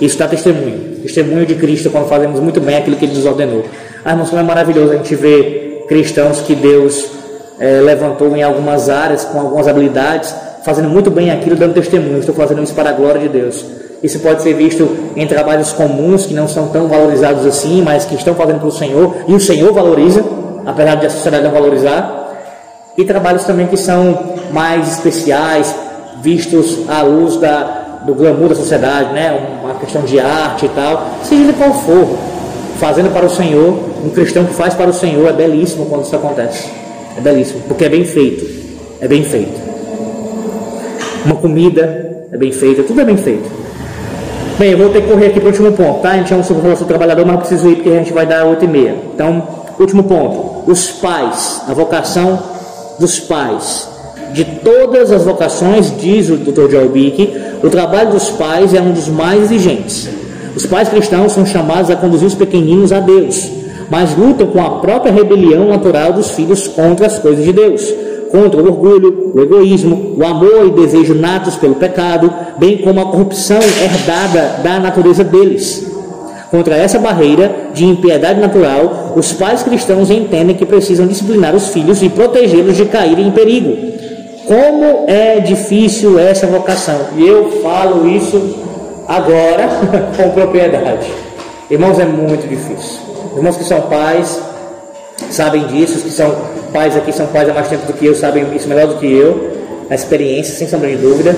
[0.01, 1.01] Isso dá testemunho.
[1.03, 3.65] Testemunho de Cristo quando fazemos muito bem aquilo que Ele nos ordenou.
[4.05, 7.07] Ah, irmãos, como é maravilhoso a gente ver cristãos que Deus
[7.59, 12.19] é, levantou em algumas áreas, com algumas habilidades, fazendo muito bem aquilo, dando testemunho.
[12.19, 13.65] Estou fazendo isso para a glória de Deus.
[14.03, 18.17] Isso pode ser visto em trabalhos comuns que não são tão valorizados assim, mas que
[18.17, 20.25] estão fazendo para o Senhor, e o Senhor valoriza
[20.67, 22.31] apesar de a sociedade não valorizar,
[22.97, 25.75] e trabalhos também que são mais especiais,
[26.21, 29.61] vistos à luz da, do glamour da sociedade, né?
[29.63, 32.19] uma questão de arte e tal, seja qual for,
[32.79, 36.15] fazendo para o Senhor, um cristão que faz para o Senhor é belíssimo quando isso
[36.15, 36.69] acontece,
[37.17, 38.47] é belíssimo, porque é bem feito,
[39.01, 39.73] é bem feito.
[41.25, 43.49] Uma comida é bem feita, tudo é bem feito.
[44.59, 46.11] Bem, eu vou ter que correr aqui para o último ponto, tá?
[46.11, 48.27] A gente é um sobre relação trabalhador, mas eu preciso ir porque a gente vai
[48.27, 48.97] dar 8 e meia.
[49.15, 49.43] Então,
[49.79, 52.39] Último ponto: os pais, a vocação
[52.99, 53.89] dos pais.
[54.33, 56.71] De todas as vocações, diz o Dr.
[56.71, 60.09] Joel Bick, o trabalho dos pais é um dos mais exigentes.
[60.57, 63.51] Os pais cristãos são chamados a conduzir os pequeninos a Deus,
[63.91, 67.93] mas lutam com a própria rebelião natural dos filhos contra as coisas de Deus,
[68.31, 73.07] contra o orgulho, o egoísmo, o amor e desejo natos pelo pecado, bem como a
[73.07, 75.92] corrupção herdada da natureza deles.
[76.53, 82.03] Contra essa barreira de impiedade natural, os pais cristãos entendem que precisam disciplinar os filhos
[82.03, 83.75] e protegê-los de caírem em perigo.
[84.47, 87.07] Como é difícil essa vocação?
[87.17, 88.55] E eu falo isso
[89.09, 89.67] agora
[90.15, 91.11] com propriedade.
[91.71, 93.01] Irmãos, é muito difícil.
[93.35, 94.39] Irmãos que são pais
[95.31, 96.37] sabem disso, os que são
[96.71, 99.11] pais aqui são pais há mais tempo do que eu, sabem isso melhor do que
[99.11, 99.53] eu,
[99.89, 101.35] a experiência, sem sombra de dúvida.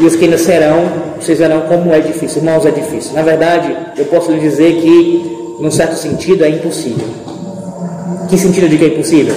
[0.00, 0.84] E os que ainda serão,
[1.20, 2.38] vocês verão como é difícil.
[2.38, 3.14] Irmãos, é difícil.
[3.14, 7.06] Na verdade, eu posso lhe dizer que, num certo sentido, é impossível.
[8.28, 9.34] Que sentido de que é impossível?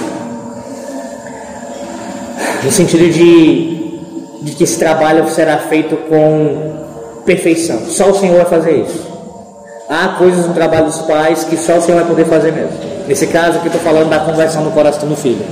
[2.62, 3.98] No sentido de,
[4.42, 6.72] de que esse trabalho será feito com
[7.24, 7.80] perfeição.
[7.88, 9.10] Só o Senhor vai fazer isso.
[9.88, 12.72] Há coisas no trabalho dos pais que só o Senhor vai poder fazer mesmo.
[13.08, 15.44] Nesse caso aqui, estou falando da conversão do coração do filho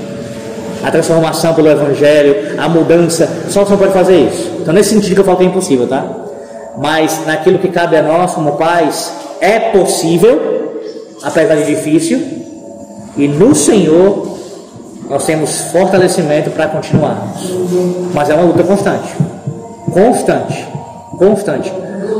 [0.82, 4.50] a transformação pelo Evangelho, a mudança, só Senhor pode fazer isso.
[4.60, 6.04] Então, nesse sentido que eu falo que é impossível, tá?
[6.78, 10.80] Mas naquilo que cabe a nós, como pais, é possível,
[11.22, 12.20] apesar de difícil,
[13.16, 14.38] e no Senhor
[15.08, 17.52] nós temos fortalecimento para continuarmos.
[18.14, 19.08] Mas é uma luta constante.
[19.92, 20.66] Constante.
[21.18, 21.72] Constante.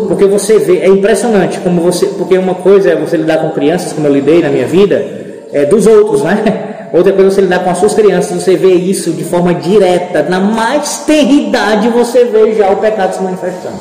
[0.09, 2.07] Porque você vê, é impressionante como você.
[2.07, 5.05] Porque uma coisa é você lidar com crianças, como eu lidei na minha vida,
[5.53, 6.70] é dos outros, né?
[6.93, 10.25] Outra coisa é você lidar com as suas crianças, você vê isso de forma direta,
[10.25, 13.77] na mais tenridade você vê já o pecado se manifestando.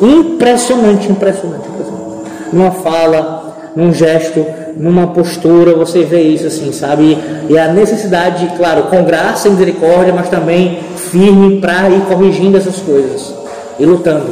[0.00, 2.30] Impressionante, impressionante, impressionante.
[2.52, 4.46] Numa fala, num gesto,
[4.76, 7.18] numa postura, você vê isso assim, sabe?
[7.48, 12.76] E a necessidade, claro, com graça e misericórdia, mas também firme para ir corrigindo essas
[12.76, 13.34] coisas
[13.78, 14.30] e lutando,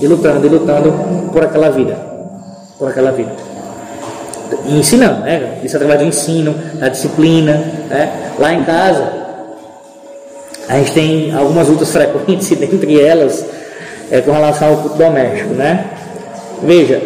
[0.00, 0.92] e lutando, e lutando
[1.32, 1.96] por aquela vida,
[2.78, 3.49] por aquela vida.
[4.66, 5.58] Ensinando, né?
[5.62, 7.52] Isso através do ensino, da disciplina,
[7.88, 8.32] né?
[8.38, 9.12] Lá em casa,
[10.68, 13.44] a gente tem algumas lutas frequentes, dentre elas
[14.10, 15.84] é com relação ao culto doméstico, né?
[16.62, 17.00] Veja,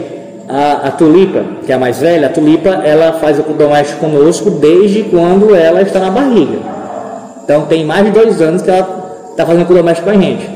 [0.48, 4.00] a, a, Tulipa, que é a mais velha, a Tulipa, ela faz o culto doméstico
[4.00, 6.58] conosco desde quando ela está na barriga.
[7.44, 10.48] Então tem mais de dois anos que ela está fazendo culto doméstico com a gente.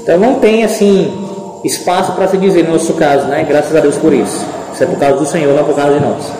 [0.00, 1.12] Então não tem assim
[1.64, 3.44] espaço para se dizer no nosso caso, né?
[3.48, 4.46] Graças a Deus por isso.
[4.80, 6.32] Isso é por causa do Senhor, não por causa de nós.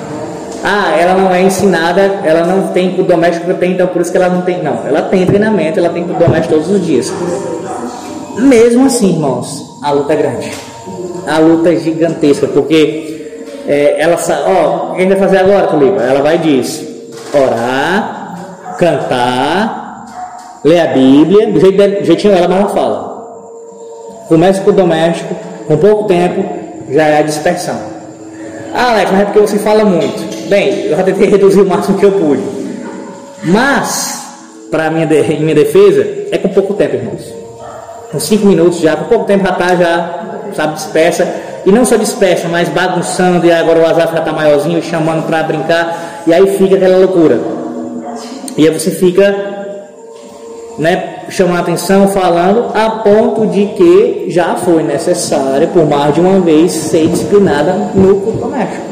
[0.65, 4.17] Ah, ela não é ensinada, ela não tem culto doméstico tem, então por isso que
[4.17, 4.63] ela não tem.
[4.63, 7.13] Não, ela tem treinamento, ela tem culto doméstico todos os dias.
[8.39, 10.51] Mesmo assim, irmãos, a luta é grande.
[11.27, 15.37] A luta é gigantesca, porque é, ela sabe, ó, o que a gente vai fazer
[15.37, 16.01] agora, Tulipa?
[16.01, 16.83] Ela vai e diz:
[17.35, 20.07] orar, cantar,
[20.65, 23.11] ler a Bíblia, do, jeito, do ela, ela fala.
[24.29, 25.35] Começa com o doméstico,
[25.69, 26.43] com pouco tempo,
[26.89, 28.00] já é a dispersão.
[28.73, 30.49] Ah, Alex, mas é porque você fala muito.
[30.49, 32.43] Bem, eu já tentei reduzir o máximo que eu pude.
[33.45, 34.23] Mas,
[34.71, 37.41] para minha, em minha defesa, é com pouco tempo, irmãos
[38.15, 40.21] uns 5 minutos já, por pouco tempo já está, já,
[40.55, 41.29] sabe, dispersa.
[41.65, 45.43] E não só dispersa, mas bagunçando, e agora o Azaf já está maiorzinho, chamando para
[45.43, 47.39] brincar, e aí fica aquela loucura.
[48.57, 49.35] E aí você fica,
[50.79, 56.21] né, chamando a atenção, falando, a ponto de que já foi necessário, por mais de
[56.21, 58.91] uma vez, ser disciplinada no doméstico.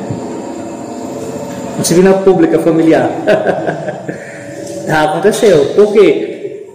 [1.80, 3.10] Disciplina pública familiar.
[4.86, 5.66] já aconteceu.
[5.74, 6.66] Por quê?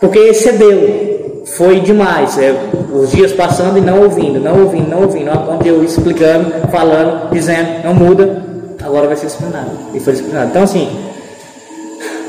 [0.00, 1.22] Porque excedeu
[1.56, 2.38] foi demais.
[2.38, 2.54] É,
[2.92, 5.30] os dias passando e não ouvindo, não ouvindo, não ouvindo.
[5.30, 8.42] Onde eu explicando, falando, dizendo, não muda,
[8.82, 9.70] agora vai ser disciplinado.
[9.94, 10.50] E foi disciplinado.
[10.50, 10.88] Então, assim,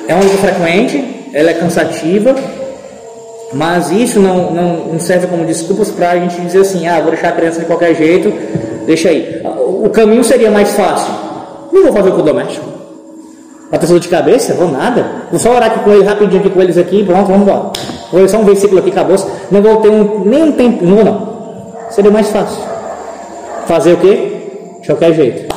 [0.08, 2.36] é uma luta frequente, ela é cansativa,
[3.54, 7.12] mas isso não, não, não serve como desculpas para a gente dizer assim: ah, vou
[7.12, 8.34] deixar a criança de qualquer jeito,
[8.86, 9.42] deixa aí.
[9.84, 11.14] O caminho seria mais fácil.
[11.72, 12.74] Não vou fazer o doméstico.
[13.80, 14.54] Ter dor de cabeça?
[14.54, 15.06] Vou nada.
[15.32, 17.72] Vou só orar aqui com ele rapidinho aqui com eles aqui, pronto, vamos embora.
[18.12, 19.16] Vou ler só um versículo aqui, acabou.
[19.50, 21.34] Não vou ter um, nem um tempo, não, não.
[21.90, 22.62] Seria mais fácil.
[23.66, 24.78] Fazer o quê?
[24.82, 25.53] De qualquer jeito.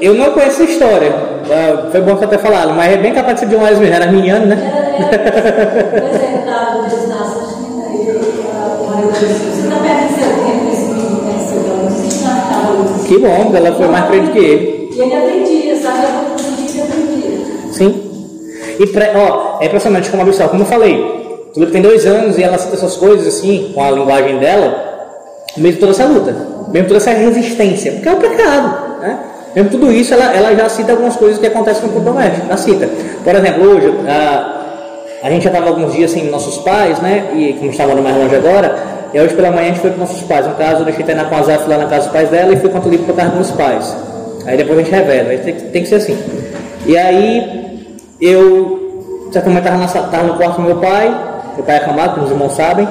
[0.00, 1.12] Eu, não conheço a história.
[1.50, 3.84] Ah, foi bom você ter falado, mas é bem capaz de ser de um mesmo,
[3.84, 4.56] era arminiano, né?
[4.56, 5.30] É, é,
[13.06, 14.90] Que bom, ela foi mais frente que ele.
[14.94, 16.04] E ele aprendia, sabe?
[16.04, 17.46] Eu aprendia.
[17.72, 18.10] Sim.
[18.78, 21.20] E pra, ó, é impressionante como a Bissau, como eu falei,
[21.52, 25.80] Tulipa tem dois anos e ela cita essas coisas assim, com a linguagem dela, mesmo
[25.80, 26.34] toda essa luta,
[26.68, 29.18] mesmo toda essa resistência, porque é um pecado, né?
[29.54, 32.88] Mesmo tudo isso, ela, ela já cita algumas coisas que acontecem no culto ela cita.
[33.24, 34.60] Por exemplo, hoje, a,
[35.22, 37.30] a gente já estava alguns dias sem nossos pais, né?
[37.34, 38.74] E como estava mais longe agora,
[39.12, 40.46] e hoje pela manhã a gente foi com nossos pais.
[40.46, 42.56] No caso, eu deixei treinar com a Zaf lá na casa dos pais dela e
[42.56, 43.96] fui com o livro para casa dos pais.
[44.46, 46.18] Aí depois a gente revela, aí tem, tem que ser assim.
[46.86, 51.08] E aí eu, certo momento, estava no quarto do meu pai,
[51.56, 52.88] meu pai é acamado, como os irmãos sabem,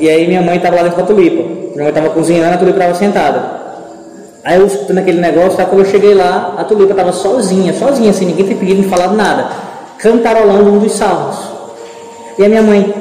[0.00, 1.42] e aí minha mãe estava lá dentro com a tulipa.
[1.42, 3.61] Minha mãe estava cozinhando, a tulipa estava sentada.
[4.44, 8.10] Aí eu escutando aquele negócio, tá, quando eu cheguei lá, a tulipa estava sozinha, sozinha,
[8.10, 9.48] assim, ninguém foi pedido, nem falado nada,
[9.98, 11.36] cantarolando um dos salmos.
[12.36, 12.92] E a minha mãe,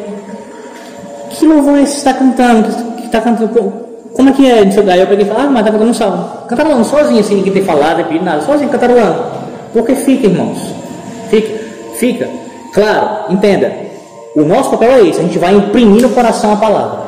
[1.32, 2.96] que louvor é esse que está cantando?
[2.98, 3.74] Que está cantando?
[4.14, 4.60] Como é que é?
[4.60, 6.30] Aí eu peguei e falei, ah, mas está cantando um salmo.
[6.48, 9.24] Cantarolando sozinho, assim, ninguém tem falado, pedido nada, sozinho, cantarolando.
[9.74, 10.60] Porque fica, irmãos.
[11.30, 11.60] Fica,
[11.96, 12.30] fica.
[12.72, 13.74] Claro, entenda.
[14.36, 17.00] O nosso papel é esse, a gente vai imprimir no coração a palavra.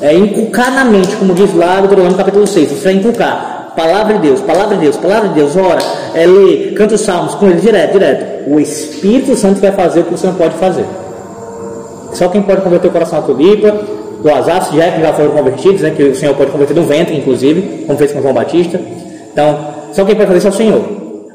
[0.00, 2.70] É inculcar na mente, como diz lá no Deuteronômio capítulo 6.
[2.70, 3.57] Você vai inculcar.
[3.78, 5.78] Palavra de Deus, palavra de Deus, palavra de Deus, ora,
[6.12, 8.50] é ler, canta os salmos com ele direto, direto.
[8.50, 10.84] O Espírito Santo vai fazer o que você não pode fazer.
[12.12, 13.70] Só quem pode converter o coração à tulipa,
[14.20, 17.16] do Asaf, já que já foram convertidos, né, que o Senhor pode converter do ventre,
[17.16, 18.80] inclusive, como fez com João Batista.
[19.32, 19.56] Então,
[19.92, 20.84] só quem pode fazer isso é o Senhor.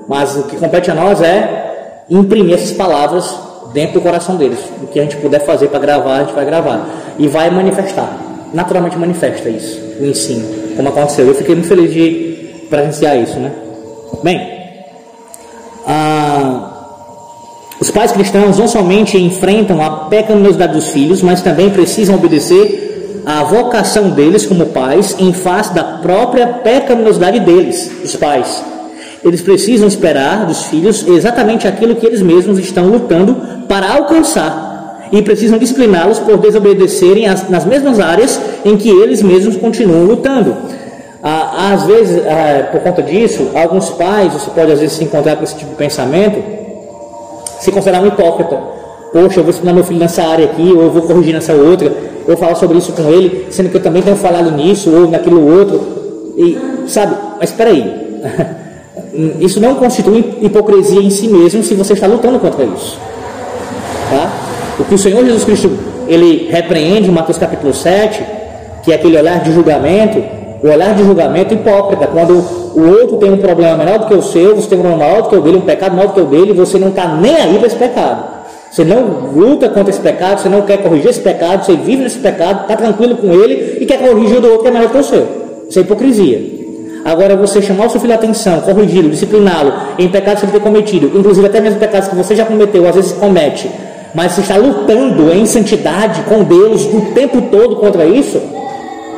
[0.09, 3.33] Mas o que compete a nós é imprimir essas palavras
[3.73, 4.59] dentro do coração deles.
[4.81, 6.89] O que a gente puder fazer para gravar, a gente vai gravar.
[7.17, 8.17] E vai manifestar.
[8.53, 11.25] Naturalmente manifesta isso, o ensino, como aconteceu.
[11.25, 12.32] Eu fiquei muito feliz de
[12.73, 13.51] presenciar isso, né?
[14.23, 14.41] Bem,
[15.85, 16.71] ah,
[17.79, 23.43] os pais cristãos não somente enfrentam a pecaminosidade dos filhos, mas também precisam obedecer à
[23.43, 28.63] vocação deles como pais em face da própria pecaminosidade deles, os pais.
[29.23, 33.35] Eles precisam esperar dos filhos exatamente aquilo que eles mesmos estão lutando
[33.67, 35.09] para alcançar.
[35.11, 40.57] E precisam discipliná-los por desobedecerem as, nas mesmas áreas em que eles mesmos continuam lutando.
[41.25, 45.37] Ah, às vezes, ah, por conta disso, alguns pais, você pode às vezes se encontrar
[45.37, 46.43] com esse tipo de pensamento,
[47.61, 48.61] se considerar um hipócrita.
[49.13, 51.93] Poxa, eu vou ensinar meu filho nessa área aqui, ou eu vou corrigir nessa outra,
[52.27, 55.49] vou falar sobre isso com ele, sendo que eu também tenho falado nisso, ou naquilo
[55.59, 55.81] outro.
[56.35, 56.57] E,
[56.87, 58.03] sabe, mas espera aí.
[59.39, 62.97] Isso não constitui hipocrisia em si mesmo se você está lutando contra isso.
[64.09, 64.31] Tá?
[64.79, 65.71] O que o Senhor Jesus Cristo
[66.07, 68.23] ele repreende em Mateus capítulo 7,
[68.83, 70.23] que é aquele olhar de julgamento,
[70.63, 72.33] o olhar de julgamento hipócrita, quando
[72.73, 75.23] o outro tem um problema menor do que o seu, você tem um problema maior
[75.23, 77.35] do que o dele, um pecado maior do que o dele, você não está nem
[77.35, 78.23] aí para esse pecado.
[78.71, 82.17] Você não luta contra esse pecado, você não quer corrigir esse pecado, você vive nesse
[82.17, 84.97] pecado, está tranquilo com ele e quer corrigir o do outro que é melhor que
[84.97, 85.27] o seu.
[85.69, 86.41] Isso é hipocrisia.
[87.03, 90.61] Agora, você chamar o seu filho a atenção, corrigi-lo, discipliná-lo em pecados que ele tem
[90.61, 93.69] cometido, inclusive até mesmo pecados que você já cometeu, às vezes comete,
[94.15, 98.41] mas você está lutando em santidade com Deus o tempo todo contra isso,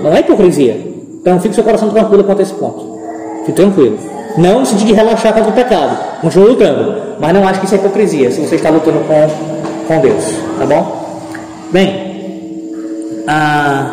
[0.02, 0.95] não é hipocrisia.
[1.26, 3.00] Então, fique seu coração tranquilo quanto a esse ponto.
[3.40, 3.98] Fique tranquilo.
[4.38, 7.74] Não no sentido de relaxar contra o pecado, continue lutando, mas não acho que isso
[7.74, 10.24] é hipocrisia se você está lutando com, com Deus,
[10.60, 11.26] tá bom?
[11.72, 13.92] Bem, ah.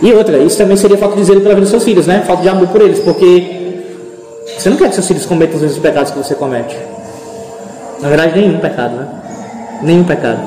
[0.00, 2.22] E outra, isso também seria falta de zelo pela vida dos seus filhos, né?
[2.24, 3.82] Falta de amor por eles, porque
[4.56, 6.76] você não quer que seus filhos cometam os mesmos pecados que você comete.
[8.00, 9.08] Na verdade, nenhum pecado, né?
[9.82, 10.40] Nenhum pecado.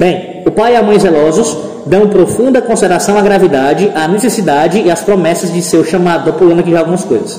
[0.00, 4.90] Bem, o pai e a mãe zelosos dão profunda consideração à gravidade, à necessidade e
[4.90, 6.20] às promessas de seu chamado.
[6.20, 7.38] Estou pulando aqui já algumas coisas.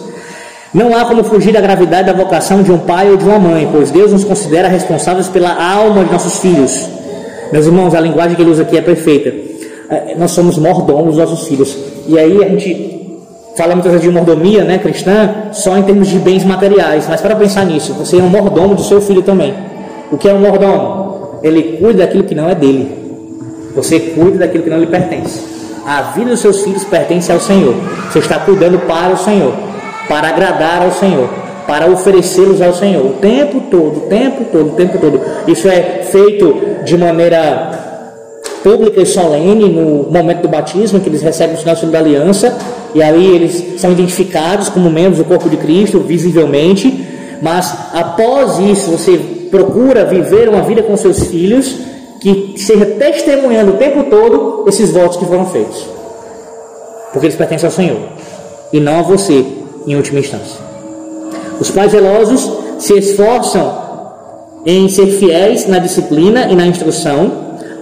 [0.71, 3.67] Não há como fugir da gravidade da vocação de um pai ou de uma mãe,
[3.71, 6.87] pois Deus nos considera responsáveis pela alma de nossos filhos.
[7.51, 9.33] Meus irmãos, a linguagem que ele usa aqui é perfeita.
[9.89, 11.75] É, nós somos mordomos dos nossos filhos.
[12.07, 13.17] E aí a gente
[13.57, 17.35] fala muitas vezes de mordomia né, cristã só em termos de bens materiais, mas para
[17.35, 19.51] pensar nisso, você é um mordomo do seu filho também.
[20.11, 21.39] O que é um mordomo?
[21.41, 22.98] Ele cuida daquilo que não é dele.
[23.75, 25.41] Você cuida daquilo que não lhe pertence.
[25.85, 27.75] A vida dos seus filhos pertence ao Senhor.
[28.11, 29.53] Você está cuidando para o Senhor,
[30.07, 31.29] para agradar ao Senhor,
[31.65, 35.21] para oferecê-los ao Senhor o tempo todo, o tempo todo, o tempo todo.
[35.47, 37.79] Isso é feito de maneira
[38.63, 42.57] pública e solene no momento do batismo, que eles recebem o sinal da aliança,
[42.93, 47.07] e aí eles são identificados como membros do corpo de Cristo, visivelmente,
[47.41, 49.17] mas após isso você
[49.49, 51.77] procura viver uma vida com seus filhos
[52.19, 55.85] que seja testemunhando o tempo todo esses votos que foram feitos.
[57.11, 57.97] Porque eles pertencem ao Senhor
[58.71, 59.45] e não a você,
[59.87, 60.59] em última instância.
[61.59, 63.89] Os pais zelosos se esforçam
[64.65, 67.31] em ser fiéis na disciplina e na instrução,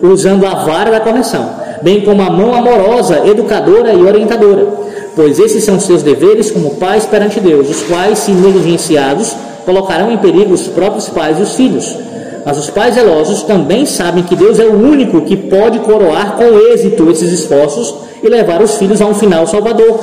[0.02, 1.50] usando a vara da correção,
[1.82, 4.68] bem como a mão amorosa, educadora e orientadora,
[5.16, 9.36] pois esses são seus deveres como pais perante Deus, os quais, se negligenciados,
[9.66, 12.07] colocarão em perigo os próprios pais e os filhos.
[12.48, 16.58] Mas os pais zelosos também sabem que Deus é o único que pode coroar com
[16.72, 17.93] êxito esses esforços
[18.24, 20.00] e levar os filhos a um final salvador.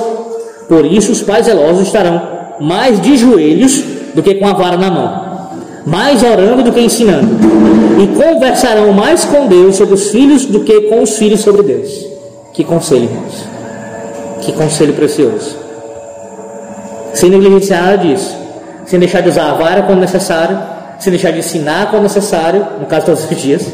[0.69, 2.21] Por isso, os pais zelosos estarão
[2.59, 3.83] mais de joelhos
[4.13, 5.25] do que com a vara na mão
[5.85, 7.27] mais orando do que ensinando,
[8.01, 12.05] e conversarão mais com Deus sobre os filhos do que com os filhos sobre Deus.
[12.53, 13.45] Que conselho, irmãos.
[14.41, 15.55] Que conselho precioso.
[17.13, 18.35] Sem negligenciar nada disso.
[18.85, 20.57] Sem deixar de usar a vara quando necessário.
[20.99, 23.65] Sem deixar de ensinar quando necessário, no caso todos os dias.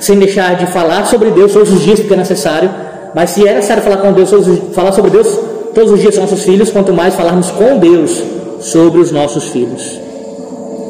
[0.00, 2.70] Sem deixar de falar sobre Deus todos os dias porque é necessário.
[3.14, 4.30] Mas se é necessário falar com Deus,
[4.74, 5.28] falar sobre Deus
[5.74, 8.22] todos os dias com nossos filhos, quanto mais falarmos com Deus
[8.60, 10.04] sobre os nossos filhos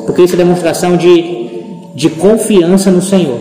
[0.04, 3.38] porque isso é demonstração de, de confiança no Senhor.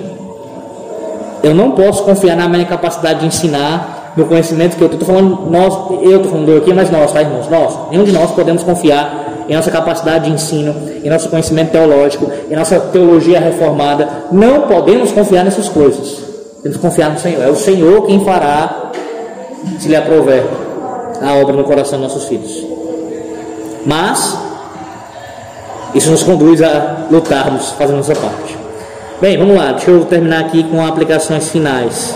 [1.44, 5.50] Eu não posso confiar na minha capacidade de ensinar, no conhecimento que eu estou falando,
[5.50, 7.50] nós, eu estou falando aqui, mas nós, tá, irmãos?
[7.50, 12.32] Nós, nenhum de nós podemos confiar em nossa capacidade de ensino, em nosso conhecimento teológico,
[12.50, 14.08] em nossa teologia reformada.
[14.32, 16.24] Não podemos confiar nessas coisas.
[16.62, 17.44] Temos que confiar no Senhor.
[17.44, 18.92] É o Senhor quem fará,
[19.80, 20.44] se lhe aprover,
[21.22, 22.66] a obra no coração dos nossos filhos.
[23.86, 24.38] Mas
[25.94, 28.58] isso nos conduz a lutarmos, fazendo nossa parte.
[29.22, 32.16] Bem, vamos lá, deixa eu terminar aqui com aplicações finais.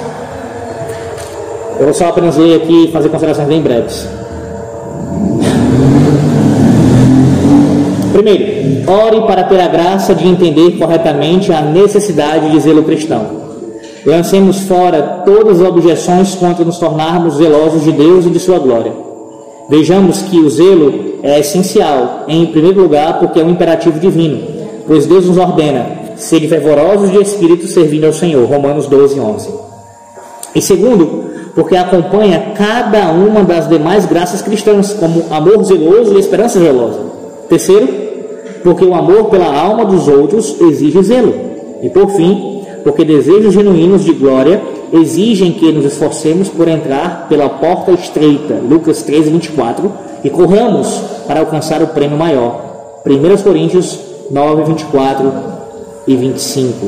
[1.80, 4.08] Eu vou só apenas ler aqui e fazer considerações bem breves.
[8.18, 13.28] Primeiro, ore para ter a graça de entender corretamente a necessidade de zelo cristão.
[14.04, 18.92] Lancemos fora todas as objeções contra nos tornarmos zelosos de Deus e de Sua glória.
[19.70, 24.48] Vejamos que o zelo é essencial, em primeiro lugar, porque é um imperativo divino,
[24.88, 28.50] pois Deus nos ordena ser fervorosos de espírito servindo ao Senhor.
[28.50, 29.50] Romanos 12, 11.
[30.56, 36.60] E segundo, porque acompanha cada uma das demais graças cristãs, como amor zeloso e esperança
[36.60, 37.16] zelosa.
[37.48, 37.88] Terceiro,
[38.64, 41.34] porque o amor pela alma dos outros exige zelo.
[41.82, 47.50] E por fim, porque desejos genuínos de glória exigem que nos esforcemos por entrar pela
[47.50, 49.92] porta estreita, Lucas 13, 24,
[50.24, 53.02] e corramos para alcançar o prêmio maior.
[53.06, 54.00] 1 Coríntios
[54.32, 55.34] 9, 24
[56.08, 56.88] e 25.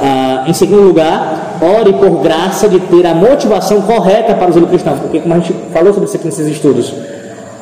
[0.00, 4.66] Ah, em segundo lugar, ore por graça de ter a motivação correta para o zelo
[4.66, 6.92] cristão, porque como a gente falou sobre isso aqui nesses estudos,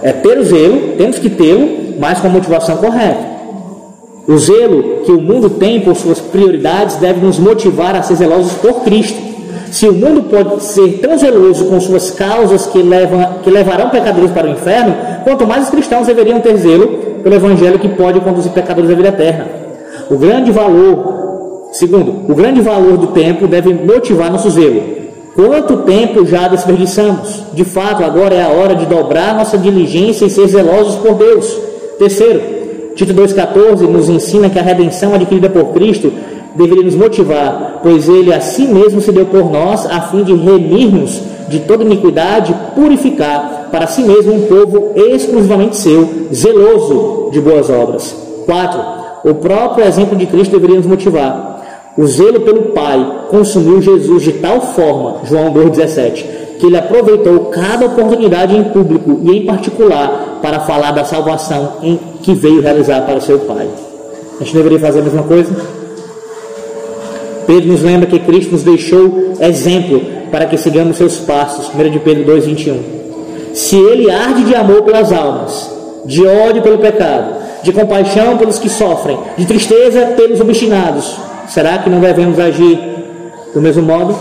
[0.03, 3.25] é ter o zelo, temos que tê-lo, mas com a motivação correta.
[4.27, 8.55] O zelo que o mundo tem por suas prioridades deve nos motivar a ser zelosos
[8.55, 9.23] por Cristo.
[9.71, 14.33] Se o mundo pode ser tão zeloso com suas causas que, levam, que levarão pecadores
[14.33, 16.89] para o inferno, quanto mais os cristãos deveriam ter zelo
[17.23, 19.47] pelo Evangelho que pode conduzir pecadores à vida eterna.
[20.11, 24.83] O grande valor, segundo, o grande valor do tempo deve motivar nosso zelo.
[25.37, 27.45] Quanto tempo já desperdiçamos?
[27.53, 31.72] De fato, agora é a hora de dobrar nossa diligência e ser zelosos por Deus.
[31.99, 32.41] Terceiro,
[32.95, 36.13] Tito 2,14 nos ensina que a redenção adquirida por Cristo
[36.55, 40.35] deveria nos motivar, pois ele a si mesmo se deu por nós, a fim de
[40.35, 47.71] remir-nos de toda iniquidade, purificar para si mesmo um povo exclusivamente seu, zeloso de boas
[47.71, 48.15] obras.
[48.45, 48.81] 4.
[49.25, 51.63] O próprio exemplo de Cristo deveria nos motivar.
[51.97, 56.25] O zelo pelo Pai consumiu Jesus de tal forma, João 2,17,
[56.59, 61.99] que ele aproveitou cada oportunidade em público e em particular para falar da salvação em
[62.23, 63.69] que veio realizar para seu Pai.
[64.41, 65.51] A gente deveria fazer a mesma coisa?
[67.47, 71.71] Pedro nos lembra que Cristo nos deixou exemplo para que sigamos seus passos.
[71.75, 72.77] 1 de Pedro 2,21.
[73.55, 75.71] Se ele arde de amor pelas almas,
[76.05, 81.17] de ódio pelo pecado, de compaixão pelos que sofrem, de tristeza pelos obstinados,
[81.49, 82.79] será que não devemos agir
[83.55, 84.17] do mesmo modo?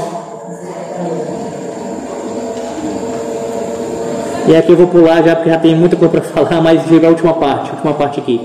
[4.47, 7.07] E aqui eu vou pular já porque já tem muita coisa para falar, mas chega
[7.07, 8.41] a última parte, última parte aqui.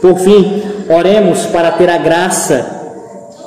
[0.00, 2.80] Por fim, oremos para ter a graça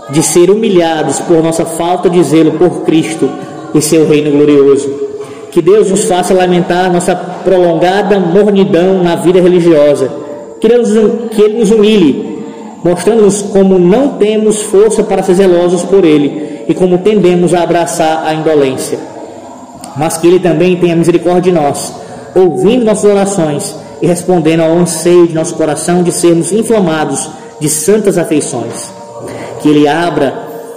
[0.10, 3.30] de ser humilhados por nossa falta de zelo por Cristo
[3.74, 5.06] e seu reino glorioso.
[5.52, 10.12] Que Deus nos faça lamentar nossa prolongada mornidão na vida religiosa.
[10.60, 10.89] Que, Deus,
[11.32, 12.43] que Ele nos humilhe,
[12.84, 18.26] mostrando-nos como não temos força para ser zelosos por Ele e como tendemos a abraçar
[18.26, 19.14] a indolência.
[19.96, 21.93] Mas que Ele também tenha misericórdia de nós,
[22.36, 27.30] ouvindo nossas orações e respondendo ao anseio de nosso coração de sermos inflamados
[27.60, 28.96] de santas afeições
[29.66, 30.32] que Ele abra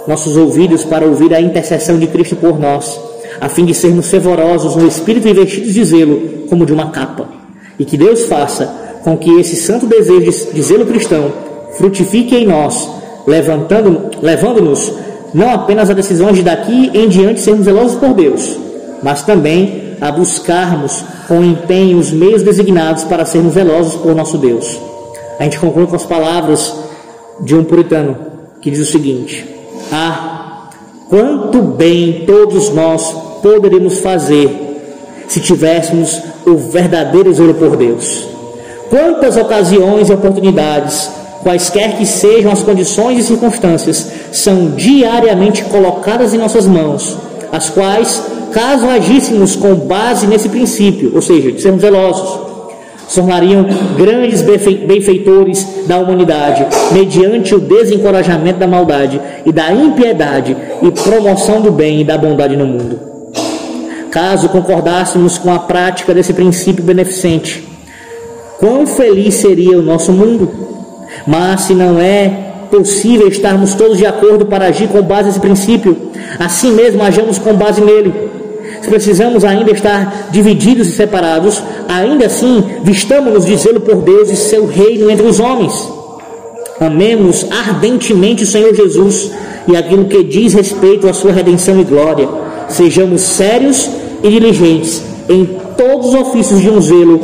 [0.07, 2.99] nossos ouvidos para ouvir a intercessão de Cristo por nós,
[3.39, 7.29] a fim de sermos fervorosos no espírito e vestidos de zelo como de uma capa.
[7.77, 8.65] E que Deus faça
[9.03, 11.31] com que esse santo desejo de zelo cristão
[11.77, 12.89] frutifique em nós,
[13.27, 14.91] levantando, levando-nos
[15.35, 18.57] não apenas a decisões de daqui em diante sermos zelosos por Deus,
[19.01, 24.77] mas também a buscarmos com empenho os meios designados para sermos zelosos por nosso Deus.
[25.39, 26.73] A gente conclui com as palavras
[27.41, 28.17] de um puritano
[28.61, 29.45] que diz o seguinte:
[29.91, 30.69] Ah,
[31.09, 34.67] quanto bem todos nós poderíamos fazer
[35.27, 38.27] se tivéssemos o verdadeiro zelo por Deus.
[38.89, 41.09] Quantas ocasiões e oportunidades,
[41.43, 47.15] quaisquer que sejam as condições e circunstâncias, são diariamente colocadas em nossas mãos,
[47.51, 48.21] as quais,
[48.53, 52.49] caso agíssemos com base nesse princípio, ou seja, de sermos zelosos,
[53.13, 53.65] tornariam
[53.97, 61.71] grandes benfeitores da humanidade, mediante o desencorajamento da maldade e da impiedade e promoção do
[61.71, 62.99] bem e da bondade no mundo.
[64.11, 67.67] Caso concordássemos com a prática desse princípio beneficente,
[68.59, 70.51] quão feliz seria o nosso mundo?
[71.25, 76.11] Mas se não é possível estarmos todos de acordo para agir com base nesse princípio,
[76.37, 78.28] assim mesmo agimos com base nele
[78.81, 84.35] se precisamos ainda estar divididos e separados, ainda assim vistamos-nos de zelo por Deus e
[84.35, 85.73] seu reino entre os homens.
[86.79, 89.31] Amemos ardentemente o Senhor Jesus
[89.67, 92.27] e aquilo que diz respeito à sua redenção e glória.
[92.69, 93.89] Sejamos sérios
[94.23, 95.45] e diligentes em
[95.77, 97.19] todos os ofícios de um zelo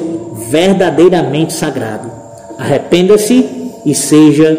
[0.49, 2.11] verdadeiramente sagrado.
[2.57, 4.57] Arrependa-se e seja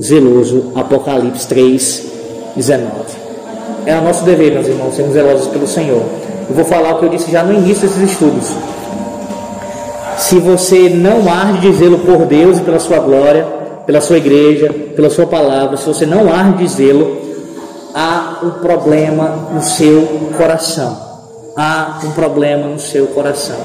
[0.00, 0.72] zeloso.
[0.74, 2.06] Apocalipse 3,
[2.56, 2.90] 19.
[3.86, 6.02] É o nosso dever, meus irmãos, sermos zelosos pelo Senhor.
[6.48, 8.50] Eu vou falar o que eu disse já no início desses estudos.
[10.16, 13.46] Se você não arde de zelo por Deus e pela sua glória,
[13.86, 17.18] pela sua igreja, pela sua palavra, se você não arde de zelo,
[17.94, 20.02] há um problema no seu
[20.36, 20.96] coração.
[21.56, 23.58] Há um problema no seu coração.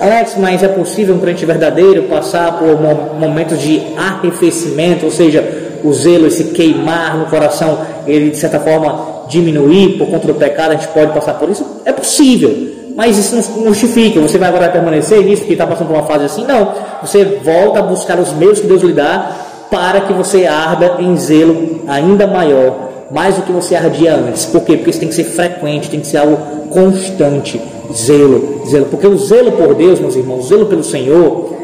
[0.00, 2.80] Alex, mas é possível um crente verdadeiro passar por
[3.18, 9.11] momentos de arrefecimento, ou seja, o zelo, esse queimar no coração, ele de certa forma
[9.32, 11.64] diminuir por conta do pecado, a gente pode passar por isso?
[11.84, 12.72] É possível.
[12.94, 14.20] Mas isso não justifica.
[14.20, 16.44] Você vai agora permanecer nisso porque está passando por uma fase assim?
[16.44, 16.72] Não.
[17.00, 19.32] Você volta a buscar os meios que Deus lhe dá
[19.70, 24.44] para que você arda em zelo ainda maior, mais do que você ardia antes.
[24.44, 24.76] Por quê?
[24.76, 26.36] Porque isso tem que ser frequente, tem que ser algo
[26.68, 27.58] constante.
[27.94, 28.86] Zelo, zelo.
[28.86, 31.54] Porque o zelo por Deus, meus irmãos, o zelo pelo Senhor,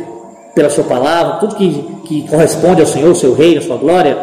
[0.55, 4.17] pela Sua palavra, tudo que, que corresponde ao Senhor, seu reino, sua glória,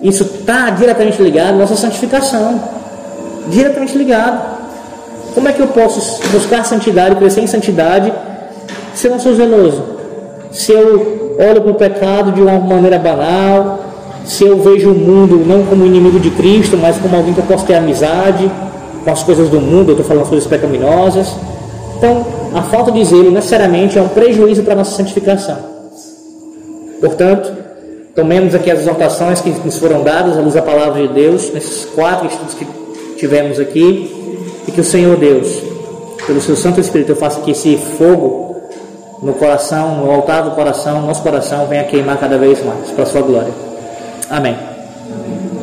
[0.00, 2.77] isso está diretamente ligado à nossa santificação.
[3.50, 4.58] Diretamente ligado.
[5.34, 8.12] Como é que eu posso buscar santidade, crescer em santidade,
[8.94, 9.82] se eu não sou zeloso?
[10.50, 13.78] Se eu olho para o pecado de uma maneira banal,
[14.24, 17.44] se eu vejo o mundo não como inimigo de Cristo, mas como alguém que eu
[17.44, 18.50] posso ter amizade
[19.04, 21.34] com as coisas do mundo, eu estou falando coisas pecaminosas.
[21.96, 25.56] Então, a falta de zelo necessariamente é um prejuízo para a nossa santificação.
[27.00, 27.52] Portanto,
[28.14, 31.84] tomemos aqui as exortações que nos foram dadas à luz da palavra de Deus, nesses
[31.86, 32.66] quatro estudos que
[33.18, 34.14] tivemos aqui,
[34.66, 35.62] e que o Senhor Deus,
[36.26, 38.48] pelo seu Santo Espírito, eu faça que esse fogo
[39.22, 43.06] no coração, no altar do coração, nosso coração, venha queimar cada vez mais, para a
[43.06, 43.52] sua glória.
[44.30, 44.67] Amém.